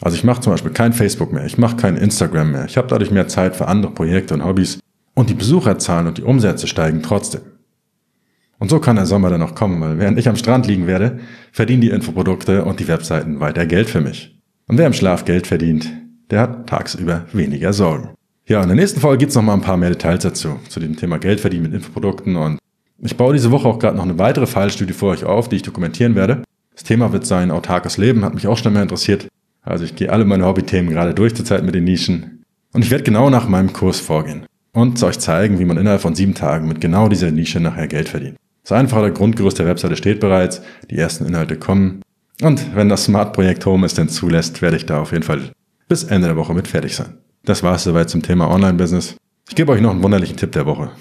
Also 0.00 0.16
ich 0.16 0.24
mache 0.24 0.40
zum 0.40 0.52
Beispiel 0.52 0.72
kein 0.72 0.92
Facebook 0.92 1.32
mehr, 1.32 1.44
ich 1.44 1.58
mache 1.58 1.76
kein 1.76 1.96
Instagram 1.96 2.52
mehr, 2.52 2.64
ich 2.64 2.76
habe 2.76 2.88
dadurch 2.88 3.10
mehr 3.10 3.28
Zeit 3.28 3.56
für 3.56 3.68
andere 3.68 3.92
Projekte 3.92 4.34
und 4.34 4.44
Hobbys 4.44 4.78
und 5.14 5.28
die 5.28 5.34
Besucherzahlen 5.34 6.06
und 6.06 6.18
die 6.18 6.22
Umsätze 6.22 6.66
steigen 6.66 7.02
trotzdem. 7.02 7.42
Und 8.60 8.68
so 8.68 8.78
kann 8.78 8.96
der 8.96 9.06
Sommer 9.06 9.30
dann 9.30 9.40
noch 9.40 9.54
kommen, 9.54 9.80
weil 9.80 9.98
während 9.98 10.18
ich 10.18 10.28
am 10.28 10.36
Strand 10.36 10.66
liegen 10.66 10.86
werde, 10.86 11.18
verdienen 11.50 11.80
die 11.80 11.90
Infoprodukte 11.90 12.64
und 12.64 12.78
die 12.78 12.86
Webseiten 12.86 13.40
weiter 13.40 13.66
Geld 13.66 13.90
für 13.90 14.00
mich. 14.00 14.38
Und 14.68 14.78
wer 14.78 14.86
im 14.86 14.92
Schlaf 14.92 15.24
Geld 15.24 15.46
verdient, 15.46 15.90
der 16.30 16.42
hat 16.42 16.68
tagsüber 16.68 17.24
weniger 17.32 17.72
Sorgen. 17.72 18.10
Ja, 18.46 18.62
in 18.62 18.68
der 18.68 18.76
nächsten 18.76 19.00
Folge 19.00 19.18
gibt's 19.18 19.34
noch 19.34 19.42
mal 19.42 19.54
ein 19.54 19.62
paar 19.62 19.76
mehr 19.76 19.88
Details 19.88 20.22
dazu, 20.22 20.60
zu 20.68 20.78
dem 20.78 20.96
Thema 20.96 21.18
Geld 21.18 21.40
verdienen 21.40 21.64
mit 21.64 21.74
Infoprodukten 21.74 22.36
und 22.36 22.58
ich 23.02 23.16
baue 23.16 23.32
diese 23.32 23.50
Woche 23.50 23.66
auch 23.66 23.78
gerade 23.78 23.96
noch 23.96 24.04
eine 24.04 24.18
weitere 24.18 24.46
Fallstudie 24.46 24.92
für 24.92 25.06
euch 25.06 25.24
auf, 25.24 25.48
die 25.48 25.56
ich 25.56 25.62
dokumentieren 25.62 26.14
werde. 26.14 26.42
Das 26.74 26.84
Thema 26.84 27.12
wird 27.12 27.24
sein 27.24 27.50
autarkes 27.50 27.96
Leben, 27.96 28.24
hat 28.24 28.34
mich 28.34 28.46
auch 28.46 28.58
schon 28.58 28.74
mehr 28.74 28.82
interessiert. 28.82 29.26
Also 29.62 29.84
ich 29.84 29.96
gehe 29.96 30.12
alle 30.12 30.26
meine 30.26 30.44
Hobbythemen 30.44 30.90
gerade 30.90 31.14
durch 31.14 31.34
zur 31.34 31.46
Zeit 31.46 31.64
mit 31.64 31.74
den 31.74 31.84
Nischen. 31.84 32.44
Und 32.72 32.84
ich 32.84 32.90
werde 32.90 33.04
genau 33.04 33.30
nach 33.30 33.48
meinem 33.48 33.72
Kurs 33.72 34.00
vorgehen 34.00 34.44
und 34.72 35.02
euch 35.02 35.18
zeigen, 35.18 35.58
wie 35.58 35.64
man 35.64 35.78
innerhalb 35.78 36.02
von 36.02 36.14
sieben 36.14 36.34
Tagen 36.34 36.68
mit 36.68 36.80
genau 36.80 37.08
dieser 37.08 37.30
Nische 37.30 37.60
nachher 37.60 37.88
Geld 37.88 38.08
verdient. 38.08 38.36
Das 38.70 38.78
einfache 38.78 39.12
Grundgerüst 39.12 39.58
der 39.58 39.66
Webseite 39.66 39.96
steht 39.96 40.20
bereits, 40.20 40.62
die 40.88 40.96
ersten 40.96 41.26
Inhalte 41.26 41.56
kommen. 41.56 42.02
Und 42.40 42.76
wenn 42.76 42.88
das 42.88 43.06
Smart-Projekt 43.06 43.66
Home 43.66 43.84
es 43.84 43.94
denn 43.94 44.08
zulässt, 44.08 44.62
werde 44.62 44.76
ich 44.76 44.86
da 44.86 45.00
auf 45.00 45.10
jeden 45.10 45.24
Fall 45.24 45.50
bis 45.88 46.04
Ende 46.04 46.28
der 46.28 46.36
Woche 46.36 46.54
mit 46.54 46.68
fertig 46.68 46.94
sein. 46.94 47.18
Das 47.44 47.64
war 47.64 47.74
es 47.74 47.82
soweit 47.82 48.10
zum 48.10 48.22
Thema 48.22 48.48
Online-Business. 48.48 49.16
Ich 49.48 49.56
gebe 49.56 49.72
euch 49.72 49.80
noch 49.80 49.90
einen 49.90 50.04
wunderlichen 50.04 50.36
Tipp 50.36 50.52
der 50.52 50.66
Woche. 50.66 50.92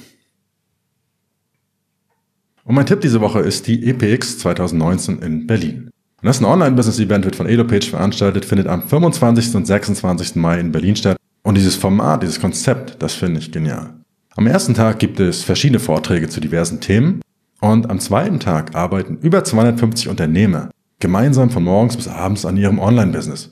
Und 2.64 2.74
mein 2.74 2.88
Tipp 2.88 3.02
diese 3.02 3.22
Woche 3.22 3.42
ist 3.42 3.68
die 3.68 3.88
EPX 3.88 4.40
2019 4.40 5.20
in 5.20 5.46
Berlin. 5.46 5.92
Und 6.22 6.26
das 6.26 6.38
ist 6.38 6.42
ein 6.42 6.52
Online-Business-Event, 6.52 7.26
wird 7.26 7.36
von 7.36 7.46
EloPage 7.46 7.92
veranstaltet, 7.92 8.46
findet 8.46 8.66
am 8.66 8.82
25. 8.82 9.54
und 9.54 9.68
26. 9.68 10.38
Mai 10.38 10.60
in 10.60 10.72
Berlin 10.72 10.96
statt. 10.96 11.18
Und 11.44 11.54
dieses 11.54 11.76
Format, 11.76 12.24
dieses 12.24 12.42
Konzept, 12.42 13.00
das 13.04 13.14
finde 13.14 13.40
ich 13.40 13.52
genial. 13.52 13.94
Am 14.36 14.48
ersten 14.48 14.74
Tag 14.74 14.98
gibt 14.98 15.20
es 15.20 15.44
verschiedene 15.44 15.80
Vorträge 15.80 16.30
zu 16.30 16.42
diversen 16.42 16.80
Themen. 16.80 17.22
Und 17.62 17.90
am 17.90 18.00
zweiten 18.00 18.40
Tag 18.40 18.76
arbeiten 18.76 19.18
über 19.22 19.44
250 19.44 20.08
Unternehmer 20.08 20.70
gemeinsam 21.00 21.50
von 21.50 21.64
morgens 21.64 21.96
bis 21.96 22.08
abends 22.08 22.46
an 22.46 22.58
ihrem 22.58 22.80
Online-Business. 22.80 23.52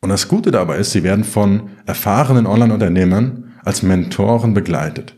Und 0.00 0.08
das 0.08 0.26
Gute 0.26 0.50
dabei 0.50 0.78
ist, 0.78 0.90
sie 0.90 1.04
werden 1.04 1.24
von 1.24 1.70
erfahrenen 1.86 2.46
Online-Unternehmern 2.46 3.52
als 3.64 3.82
Mentoren 3.82 4.54
begleitet. 4.54 5.16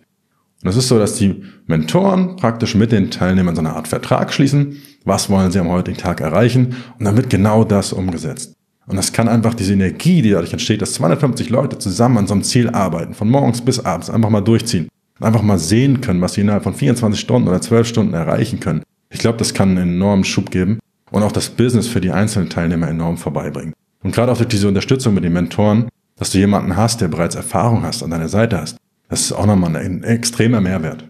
Und 0.62 0.68
es 0.68 0.76
ist 0.76 0.88
so, 0.88 0.98
dass 0.98 1.16
die 1.16 1.42
Mentoren 1.66 2.36
praktisch 2.36 2.74
mit 2.74 2.92
den 2.92 3.10
Teilnehmern 3.10 3.54
so 3.54 3.60
eine 3.60 3.74
Art 3.74 3.88
Vertrag 3.88 4.32
schließen. 4.32 4.76
Was 5.04 5.30
wollen 5.30 5.50
sie 5.50 5.58
am 5.58 5.68
heutigen 5.68 5.96
Tag 5.96 6.20
erreichen? 6.20 6.76
Und 6.98 7.04
dann 7.04 7.16
wird 7.16 7.30
genau 7.30 7.64
das 7.64 7.92
umgesetzt. 7.92 8.54
Und 8.86 8.96
das 8.96 9.12
kann 9.12 9.28
einfach 9.28 9.54
diese 9.54 9.72
Energie, 9.72 10.20
die 10.20 10.30
dadurch 10.30 10.52
entsteht, 10.52 10.82
dass 10.82 10.94
250 10.94 11.48
Leute 11.48 11.78
zusammen 11.78 12.18
an 12.18 12.26
so 12.26 12.34
einem 12.34 12.42
Ziel 12.42 12.68
arbeiten, 12.68 13.14
von 13.14 13.30
morgens 13.30 13.62
bis 13.62 13.80
abends 13.80 14.10
einfach 14.10 14.28
mal 14.28 14.42
durchziehen 14.42 14.88
einfach 15.20 15.42
mal 15.42 15.58
sehen 15.58 16.00
können, 16.00 16.20
was 16.20 16.34
sie 16.34 16.40
innerhalb 16.40 16.64
von 16.64 16.74
24 16.74 17.20
Stunden 17.20 17.48
oder 17.48 17.60
12 17.60 17.86
Stunden 17.86 18.14
erreichen 18.14 18.60
können. 18.60 18.82
Ich 19.10 19.20
glaube, 19.20 19.38
das 19.38 19.54
kann 19.54 19.70
einen 19.78 19.94
enormen 19.94 20.24
Schub 20.24 20.50
geben 20.50 20.78
und 21.10 21.22
auch 21.22 21.32
das 21.32 21.50
Business 21.50 21.86
für 21.86 22.00
die 22.00 22.10
einzelnen 22.10 22.50
Teilnehmer 22.50 22.88
enorm 22.88 23.16
vorbeibringen. 23.16 23.74
Und 24.02 24.14
gerade 24.14 24.32
auch 24.32 24.36
durch 24.36 24.48
diese 24.48 24.68
Unterstützung 24.68 25.14
mit 25.14 25.24
den 25.24 25.32
Mentoren, 25.32 25.88
dass 26.16 26.30
du 26.30 26.38
jemanden 26.38 26.76
hast, 26.76 27.00
der 27.00 27.08
bereits 27.08 27.34
Erfahrung 27.34 27.84
hast, 27.84 28.02
an 28.02 28.10
deiner 28.10 28.28
Seite 28.28 28.60
hast, 28.60 28.76
das 29.08 29.20
ist 29.20 29.32
auch 29.32 29.46
nochmal 29.46 29.76
ein 29.76 30.02
extremer 30.02 30.60
Mehrwert. 30.60 31.04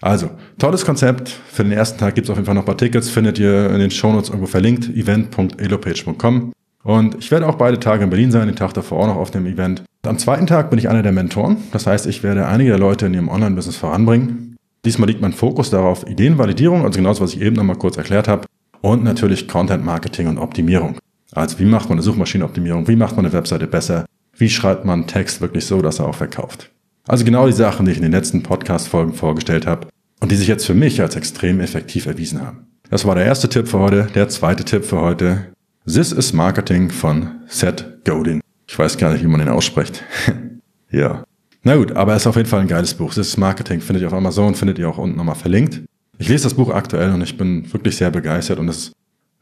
Also, 0.00 0.30
tolles 0.58 0.84
Konzept. 0.84 1.28
Für 1.28 1.64
den 1.64 1.72
ersten 1.72 1.98
Tag 1.98 2.14
gibt 2.14 2.26
es 2.26 2.30
auf 2.30 2.36
jeden 2.36 2.46
Fall 2.46 2.54
noch 2.54 2.62
ein 2.62 2.66
paar 2.66 2.76
Tickets, 2.76 3.10
findet 3.10 3.38
ihr 3.38 3.70
in 3.70 3.80
den 3.80 3.90
Shownotes 3.90 4.28
irgendwo 4.28 4.46
verlinkt, 4.46 4.88
event.elopage.com. 4.88 6.52
Und 6.88 7.16
ich 7.18 7.30
werde 7.30 7.46
auch 7.46 7.56
beide 7.56 7.78
Tage 7.78 8.02
in 8.02 8.08
Berlin 8.08 8.30
sein, 8.30 8.46
den 8.46 8.56
Tag 8.56 8.72
davor 8.72 9.00
auch 9.00 9.06
noch 9.08 9.16
auf 9.16 9.30
dem 9.30 9.44
Event. 9.44 9.82
Am 10.06 10.16
zweiten 10.16 10.46
Tag 10.46 10.70
bin 10.70 10.78
ich 10.78 10.88
einer 10.88 11.02
der 11.02 11.12
Mentoren. 11.12 11.58
Das 11.70 11.86
heißt, 11.86 12.06
ich 12.06 12.22
werde 12.22 12.46
einige 12.46 12.70
der 12.70 12.78
Leute 12.78 13.04
in 13.04 13.12
ihrem 13.12 13.28
Online-Business 13.28 13.76
voranbringen. 13.76 14.56
Diesmal 14.86 15.06
liegt 15.06 15.20
mein 15.20 15.34
Fokus 15.34 15.68
darauf 15.68 16.08
Ideenvalidierung, 16.08 16.86
also 16.86 16.96
genau 16.96 17.10
das, 17.10 17.20
was 17.20 17.34
ich 17.34 17.42
eben 17.42 17.56
nochmal 17.56 17.76
kurz 17.76 17.98
erklärt 17.98 18.26
habe. 18.26 18.46
Und 18.80 19.04
natürlich 19.04 19.48
Content 19.48 19.84
Marketing 19.84 20.28
und 20.28 20.38
Optimierung. 20.38 20.96
Also 21.32 21.58
wie 21.58 21.66
macht 21.66 21.90
man 21.90 21.98
eine 21.98 22.02
Suchmaschinenoptimierung? 22.02 22.88
Wie 22.88 22.96
macht 22.96 23.16
man 23.16 23.26
eine 23.26 23.34
Webseite 23.34 23.66
besser? 23.66 24.06
Wie 24.34 24.48
schreibt 24.48 24.86
man 24.86 25.06
Text 25.06 25.42
wirklich 25.42 25.66
so, 25.66 25.82
dass 25.82 25.98
er 25.98 26.08
auch 26.08 26.14
verkauft? 26.14 26.70
Also 27.06 27.22
genau 27.26 27.46
die 27.46 27.52
Sachen, 27.52 27.84
die 27.84 27.92
ich 27.92 27.98
in 27.98 28.02
den 28.02 28.12
letzten 28.12 28.42
Podcast-Folgen 28.42 29.12
vorgestellt 29.12 29.66
habe 29.66 29.88
und 30.20 30.32
die 30.32 30.36
sich 30.36 30.48
jetzt 30.48 30.64
für 30.64 30.72
mich 30.72 31.02
als 31.02 31.16
extrem 31.16 31.60
effektiv 31.60 32.06
erwiesen 32.06 32.40
haben. 32.40 32.66
Das 32.88 33.04
war 33.04 33.14
der 33.14 33.26
erste 33.26 33.50
Tipp 33.50 33.68
für 33.68 33.78
heute. 33.78 34.08
Der 34.14 34.30
zweite 34.30 34.64
Tipp 34.64 34.86
für 34.86 35.02
heute. 35.02 35.48
This 35.88 36.12
is 36.12 36.34
Marketing 36.34 36.90
von 36.90 37.40
Seth 37.46 38.04
Godin. 38.04 38.42
Ich 38.66 38.78
weiß 38.78 38.98
gar 38.98 39.10
nicht, 39.10 39.24
wie 39.24 39.26
man 39.26 39.40
den 39.40 39.48
ausspricht. 39.48 40.04
ja. 40.90 41.24
Na 41.62 41.76
gut, 41.76 41.92
aber 41.92 42.14
es 42.14 42.24
ist 42.24 42.26
auf 42.26 42.36
jeden 42.36 42.48
Fall 42.48 42.60
ein 42.60 42.68
geiles 42.68 42.92
Buch. 42.92 43.14
This 43.14 43.28
is 43.28 43.36
Marketing 43.38 43.80
findet 43.80 44.02
ihr 44.02 44.08
auf 44.08 44.12
Amazon, 44.12 44.54
findet 44.54 44.78
ihr 44.78 44.86
auch 44.86 44.98
unten 44.98 45.16
nochmal 45.16 45.34
verlinkt. 45.34 45.80
Ich 46.18 46.28
lese 46.28 46.44
das 46.44 46.52
Buch 46.52 46.68
aktuell 46.68 47.10
und 47.14 47.22
ich 47.22 47.38
bin 47.38 47.72
wirklich 47.72 47.96
sehr 47.96 48.10
begeistert 48.10 48.58
und 48.58 48.68
es 48.68 48.76
ist 48.76 48.92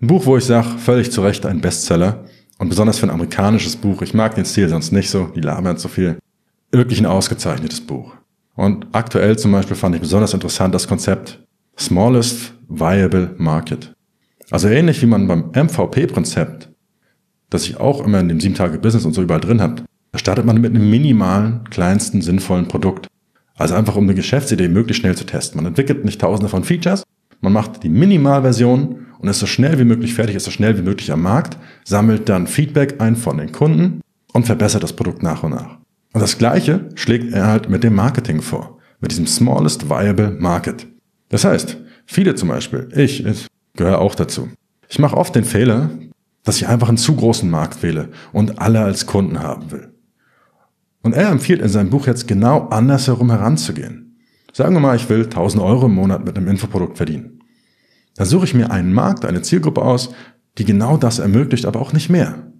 ein 0.00 0.06
Buch, 0.06 0.24
wo 0.24 0.36
ich 0.36 0.44
sage, 0.44 0.68
völlig 0.78 1.10
zu 1.10 1.20
Recht 1.20 1.44
ein 1.46 1.60
Bestseller 1.60 2.26
und 2.58 2.68
besonders 2.68 3.00
für 3.00 3.06
ein 3.06 3.10
amerikanisches 3.10 3.74
Buch. 3.74 4.00
Ich 4.02 4.14
mag 4.14 4.36
den 4.36 4.44
Stil 4.44 4.68
sonst 4.68 4.92
nicht 4.92 5.10
so, 5.10 5.24
die 5.34 5.40
labern 5.40 5.78
so 5.78 5.88
viel. 5.88 6.16
Wirklich 6.70 7.00
ein 7.00 7.06
ausgezeichnetes 7.06 7.80
Buch. 7.80 8.14
Und 8.54 8.86
aktuell 8.92 9.36
zum 9.36 9.50
Beispiel 9.50 9.74
fand 9.74 9.96
ich 9.96 10.00
besonders 10.00 10.32
interessant 10.32 10.72
das 10.76 10.86
Konzept 10.86 11.44
Smallest 11.76 12.54
Viable 12.68 13.34
Market. 13.36 13.95
Also 14.50 14.68
ähnlich 14.68 15.02
wie 15.02 15.06
man 15.06 15.26
beim 15.26 15.50
MVP-Prinzept, 15.50 16.70
das 17.50 17.64
ich 17.64 17.78
auch 17.78 18.04
immer 18.04 18.20
in 18.20 18.28
dem 18.28 18.38
7-Tage-Business 18.38 19.04
und 19.04 19.12
so 19.12 19.22
überall 19.22 19.40
drin 19.40 19.60
habe, 19.60 19.82
da 20.12 20.18
startet 20.18 20.44
man 20.44 20.60
mit 20.60 20.74
einem 20.74 20.88
minimalen, 20.88 21.64
kleinsten, 21.70 22.22
sinnvollen 22.22 22.68
Produkt. 22.68 23.08
Also 23.56 23.74
einfach 23.74 23.96
um 23.96 24.04
eine 24.04 24.14
Geschäftsidee 24.14 24.68
möglichst 24.68 25.00
schnell 25.00 25.16
zu 25.16 25.24
testen. 25.24 25.56
Man 25.56 25.66
entwickelt 25.66 26.04
nicht 26.04 26.20
tausende 26.20 26.48
von 26.48 26.64
Features, 26.64 27.02
man 27.40 27.52
macht 27.52 27.82
die 27.82 27.88
Minimalversion 27.88 29.06
und 29.18 29.28
ist 29.28 29.40
so 29.40 29.46
schnell 29.46 29.78
wie 29.78 29.84
möglich 29.84 30.14
fertig, 30.14 30.36
ist 30.36 30.44
so 30.44 30.50
schnell 30.50 30.76
wie 30.78 30.82
möglich 30.82 31.12
am 31.12 31.22
Markt, 31.22 31.56
sammelt 31.84 32.28
dann 32.28 32.46
Feedback 32.46 33.00
ein 33.00 33.16
von 33.16 33.38
den 33.38 33.52
Kunden 33.52 34.00
und 34.32 34.46
verbessert 34.46 34.82
das 34.82 34.92
Produkt 34.92 35.22
nach 35.22 35.42
und 35.42 35.50
nach. 35.50 35.78
Und 36.12 36.20
das 36.20 36.38
Gleiche 36.38 36.88
schlägt 36.94 37.32
er 37.32 37.46
halt 37.46 37.68
mit 37.68 37.84
dem 37.84 37.94
Marketing 37.94 38.40
vor, 38.40 38.78
mit 39.00 39.10
diesem 39.10 39.26
Smallest 39.26 39.90
Viable 39.90 40.36
Market. 40.38 40.86
Das 41.28 41.44
heißt, 41.44 41.76
viele 42.06 42.34
zum 42.34 42.48
Beispiel, 42.48 42.88
ich, 42.94 43.24
ich 43.24 43.46
gehöre 43.76 44.00
auch 44.00 44.14
dazu. 44.14 44.48
Ich 44.88 44.98
mache 44.98 45.16
oft 45.16 45.34
den 45.34 45.44
Fehler, 45.44 45.90
dass 46.44 46.56
ich 46.56 46.68
einfach 46.68 46.88
einen 46.88 46.98
zu 46.98 47.16
großen 47.16 47.50
Markt 47.50 47.82
wähle 47.82 48.10
und 48.32 48.60
alle 48.60 48.80
als 48.80 49.06
Kunden 49.06 49.42
haben 49.42 49.70
will. 49.70 49.92
Und 51.02 51.12
er 51.12 51.28
empfiehlt 51.28 51.60
in 51.60 51.68
seinem 51.68 51.90
Buch 51.90 52.06
jetzt 52.06 52.26
genau 52.26 52.68
andersherum 52.68 53.30
heranzugehen. 53.30 54.18
Sagen 54.52 54.74
wir 54.74 54.80
mal, 54.80 54.96
ich 54.96 55.08
will 55.08 55.24
1000 55.24 55.62
Euro 55.62 55.86
im 55.86 55.94
Monat 55.94 56.24
mit 56.24 56.36
einem 56.36 56.48
Infoprodukt 56.48 56.96
verdienen. 56.96 57.42
Dann 58.16 58.26
suche 58.26 58.46
ich 58.46 58.54
mir 58.54 58.70
einen 58.70 58.92
Markt, 58.92 59.24
eine 59.24 59.42
Zielgruppe 59.42 59.82
aus, 59.82 60.14
die 60.58 60.64
genau 60.64 60.96
das 60.96 61.18
ermöglicht, 61.18 61.66
aber 61.66 61.80
auch 61.80 61.92
nicht 61.92 62.08
mehr. 62.08 62.50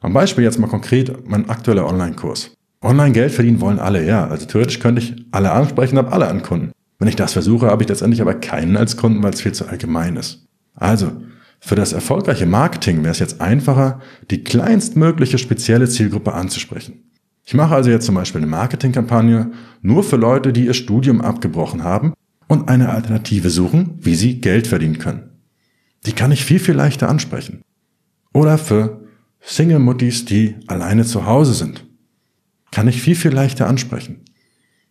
Am 0.00 0.12
Beispiel 0.12 0.44
jetzt 0.44 0.58
mal 0.58 0.68
konkret 0.68 1.28
mein 1.28 1.50
aktueller 1.50 1.86
Online-Kurs. 1.86 2.52
Online 2.82 3.12
Geld 3.12 3.32
verdienen 3.32 3.60
wollen 3.60 3.80
alle, 3.80 4.06
ja. 4.06 4.26
Also 4.26 4.46
theoretisch 4.46 4.78
könnte 4.78 5.02
ich 5.02 5.26
alle 5.32 5.50
ansprechen, 5.50 5.98
habe 5.98 6.12
alle 6.12 6.28
an 6.28 6.42
Kunden. 6.42 6.72
Wenn 6.98 7.08
ich 7.08 7.16
das 7.16 7.32
versuche, 7.32 7.66
habe 7.66 7.82
ich 7.82 7.88
letztendlich 7.88 8.20
aber 8.20 8.34
keinen 8.34 8.76
als 8.76 8.96
Kunden, 8.96 9.22
weil 9.22 9.32
es 9.32 9.40
viel 9.40 9.52
zu 9.52 9.66
allgemein 9.66 10.16
ist. 10.16 10.48
Also, 10.74 11.12
für 11.60 11.74
das 11.74 11.92
erfolgreiche 11.92 12.46
Marketing 12.46 13.02
wäre 13.02 13.12
es 13.12 13.18
jetzt 13.18 13.40
einfacher, 13.40 14.00
die 14.30 14.44
kleinstmögliche 14.44 15.38
spezielle 15.38 15.88
Zielgruppe 15.88 16.32
anzusprechen. 16.32 17.04
Ich 17.44 17.54
mache 17.54 17.74
also 17.74 17.90
jetzt 17.90 18.06
zum 18.06 18.14
Beispiel 18.14 18.40
eine 18.40 18.50
Marketingkampagne 18.50 19.52
nur 19.80 20.04
für 20.04 20.16
Leute, 20.16 20.52
die 20.52 20.66
ihr 20.66 20.74
Studium 20.74 21.20
abgebrochen 21.20 21.82
haben 21.82 22.12
und 22.46 22.68
eine 22.68 22.90
Alternative 22.90 23.50
suchen, 23.50 23.98
wie 24.00 24.14
sie 24.14 24.40
Geld 24.40 24.66
verdienen 24.66 24.98
können. 24.98 25.30
Die 26.06 26.12
kann 26.12 26.32
ich 26.32 26.44
viel, 26.44 26.58
viel 26.58 26.74
leichter 26.74 27.08
ansprechen. 27.08 27.62
Oder 28.32 28.58
für 28.58 29.04
Single-Muttis, 29.40 30.26
die 30.26 30.56
alleine 30.66 31.04
zu 31.04 31.26
Hause 31.26 31.54
sind. 31.54 31.84
Kann 32.70 32.88
ich 32.88 33.00
viel, 33.00 33.16
viel 33.16 33.32
leichter 33.32 33.66
ansprechen. 33.66 34.24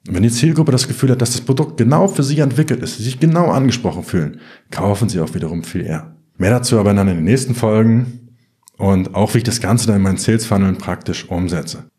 Und 0.07 0.15
wenn 0.15 0.23
die 0.23 0.31
Zielgruppe 0.31 0.71
das 0.71 0.87
Gefühl 0.87 1.11
hat, 1.11 1.21
dass 1.21 1.33
das 1.33 1.41
Produkt 1.41 1.77
genau 1.77 2.07
für 2.07 2.23
sie 2.23 2.39
entwickelt 2.39 2.81
ist, 2.81 2.97
sie 2.97 3.03
sich 3.03 3.19
genau 3.19 3.51
angesprochen 3.51 4.03
fühlen, 4.03 4.39
kaufen 4.71 5.09
sie 5.09 5.19
auch 5.19 5.33
wiederum 5.33 5.63
viel 5.63 5.81
eher. 5.81 6.15
Mehr 6.37 6.51
dazu 6.51 6.79
aber 6.79 6.93
dann 6.93 7.07
in 7.07 7.15
den 7.15 7.23
nächsten 7.25 7.55
Folgen 7.55 8.29
und 8.77 9.15
auch 9.15 9.33
wie 9.33 9.39
ich 9.39 9.43
das 9.43 9.59
Ganze 9.59 9.87
dann 9.87 9.97
in 9.97 10.01
meinen 10.03 10.17
Sales 10.17 10.45
Funnel 10.45 10.73
praktisch 10.73 11.29
umsetze. 11.29 11.89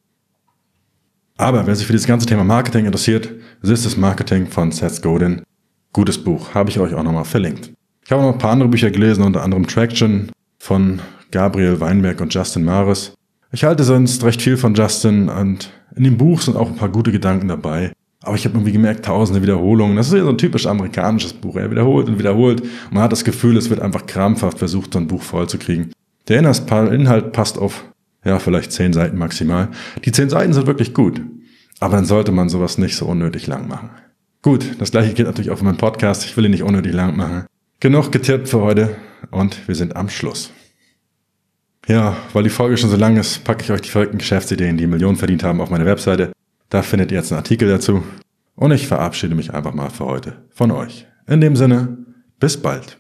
Aber 1.36 1.66
wer 1.66 1.76
sich 1.76 1.86
für 1.86 1.92
dieses 1.92 2.06
ganze 2.06 2.26
Thema 2.26 2.44
Marketing 2.44 2.86
interessiert, 2.86 3.32
ist 3.62 3.84
das 3.84 3.96
Marketing 3.96 4.46
von 4.46 4.72
Seth 4.72 5.02
Godin. 5.02 5.42
Gutes 5.92 6.18
Buch, 6.18 6.54
habe 6.54 6.70
ich 6.70 6.80
euch 6.80 6.94
auch 6.94 7.02
nochmal 7.02 7.24
verlinkt. 7.24 7.72
Ich 8.04 8.10
habe 8.10 8.22
noch 8.22 8.32
ein 8.32 8.38
paar 8.38 8.52
andere 8.52 8.68
Bücher 8.68 8.90
gelesen, 8.90 9.22
unter 9.22 9.42
anderem 9.42 9.66
Traction 9.66 10.30
von 10.58 11.00
Gabriel 11.30 11.78
Weinberg 11.78 12.20
und 12.20 12.32
Justin 12.32 12.64
Maris. 12.64 13.12
Ich 13.52 13.64
halte 13.64 13.84
sonst 13.84 14.24
recht 14.24 14.40
viel 14.40 14.56
von 14.56 14.74
Justin 14.74 15.28
und 15.28 15.70
in 15.94 16.04
dem 16.04 16.16
Buch 16.16 16.40
sind 16.40 16.56
auch 16.56 16.68
ein 16.68 16.76
paar 16.76 16.90
gute 16.90 17.12
Gedanken 17.12 17.48
dabei. 17.48 17.92
Aber 18.22 18.34
ich 18.34 18.44
habe 18.44 18.56
irgendwie 18.56 18.72
gemerkt, 18.72 19.04
tausende 19.04 19.42
Wiederholungen. 19.42 19.96
Das 19.96 20.08
ist 20.08 20.14
ja 20.14 20.24
so 20.24 20.30
ein 20.30 20.38
typisch 20.38 20.66
amerikanisches 20.66 21.32
Buch. 21.32 21.56
Er 21.56 21.70
wiederholt 21.70 22.08
und 22.08 22.18
wiederholt. 22.18 22.62
Man 22.90 23.02
hat 23.02 23.12
das 23.12 23.24
Gefühl, 23.24 23.56
es 23.56 23.70
wird 23.70 23.80
einfach 23.80 24.06
krampfhaft 24.06 24.58
versucht, 24.58 24.92
so 24.92 24.98
ein 24.98 25.06
Buch 25.06 25.22
vollzukriegen. 25.22 25.92
Der 26.26 26.40
Inhalt 26.40 27.32
passt 27.32 27.58
auf, 27.58 27.84
ja, 28.24 28.38
vielleicht 28.38 28.72
zehn 28.72 28.92
Seiten 28.92 29.16
maximal. 29.16 29.68
Die 30.04 30.12
zehn 30.12 30.28
Seiten 30.28 30.52
sind 30.52 30.66
wirklich 30.66 30.94
gut. 30.94 31.20
Aber 31.80 31.94
dann 31.94 32.04
sollte 32.04 32.32
man 32.32 32.48
sowas 32.48 32.76
nicht 32.76 32.96
so 32.96 33.06
unnötig 33.06 33.46
lang 33.46 33.68
machen. 33.68 33.90
Gut, 34.42 34.80
das 34.80 34.90
gleiche 34.90 35.14
gilt 35.14 35.28
natürlich 35.28 35.50
auch 35.50 35.58
für 35.58 35.64
meinen 35.64 35.78
Podcast. 35.78 36.24
Ich 36.24 36.36
will 36.36 36.44
ihn 36.44 36.50
nicht 36.50 36.64
unnötig 36.64 36.92
lang 36.92 37.16
machen. 37.16 37.44
Genug 37.80 38.10
getippt 38.10 38.48
für 38.48 38.60
heute 38.60 38.96
und 39.30 39.68
wir 39.68 39.76
sind 39.76 39.94
am 39.94 40.08
Schluss. 40.08 40.50
Ja, 41.86 42.16
weil 42.32 42.42
die 42.42 42.50
Folge 42.50 42.76
schon 42.76 42.90
so 42.90 42.96
lang 42.96 43.16
ist, 43.16 43.44
packe 43.44 43.62
ich 43.62 43.70
euch 43.70 43.80
die 43.80 43.88
verrückten 43.88 44.18
Geschäftsideen, 44.18 44.76
die 44.76 44.86
Millionen 44.86 45.16
verdient 45.16 45.44
haben, 45.44 45.60
auf 45.60 45.70
meine 45.70 45.86
Webseite. 45.86 46.32
Da 46.68 46.82
findet 46.82 47.10
ihr 47.10 47.18
jetzt 47.18 47.32
einen 47.32 47.38
Artikel 47.38 47.68
dazu. 47.68 48.02
Und 48.54 48.72
ich 48.72 48.88
verabschiede 48.88 49.34
mich 49.34 49.54
einfach 49.54 49.72
mal 49.72 49.90
für 49.90 50.04
heute 50.04 50.44
von 50.50 50.70
euch. 50.70 51.06
In 51.26 51.40
dem 51.40 51.56
Sinne, 51.56 51.98
bis 52.40 52.60
bald. 52.60 52.97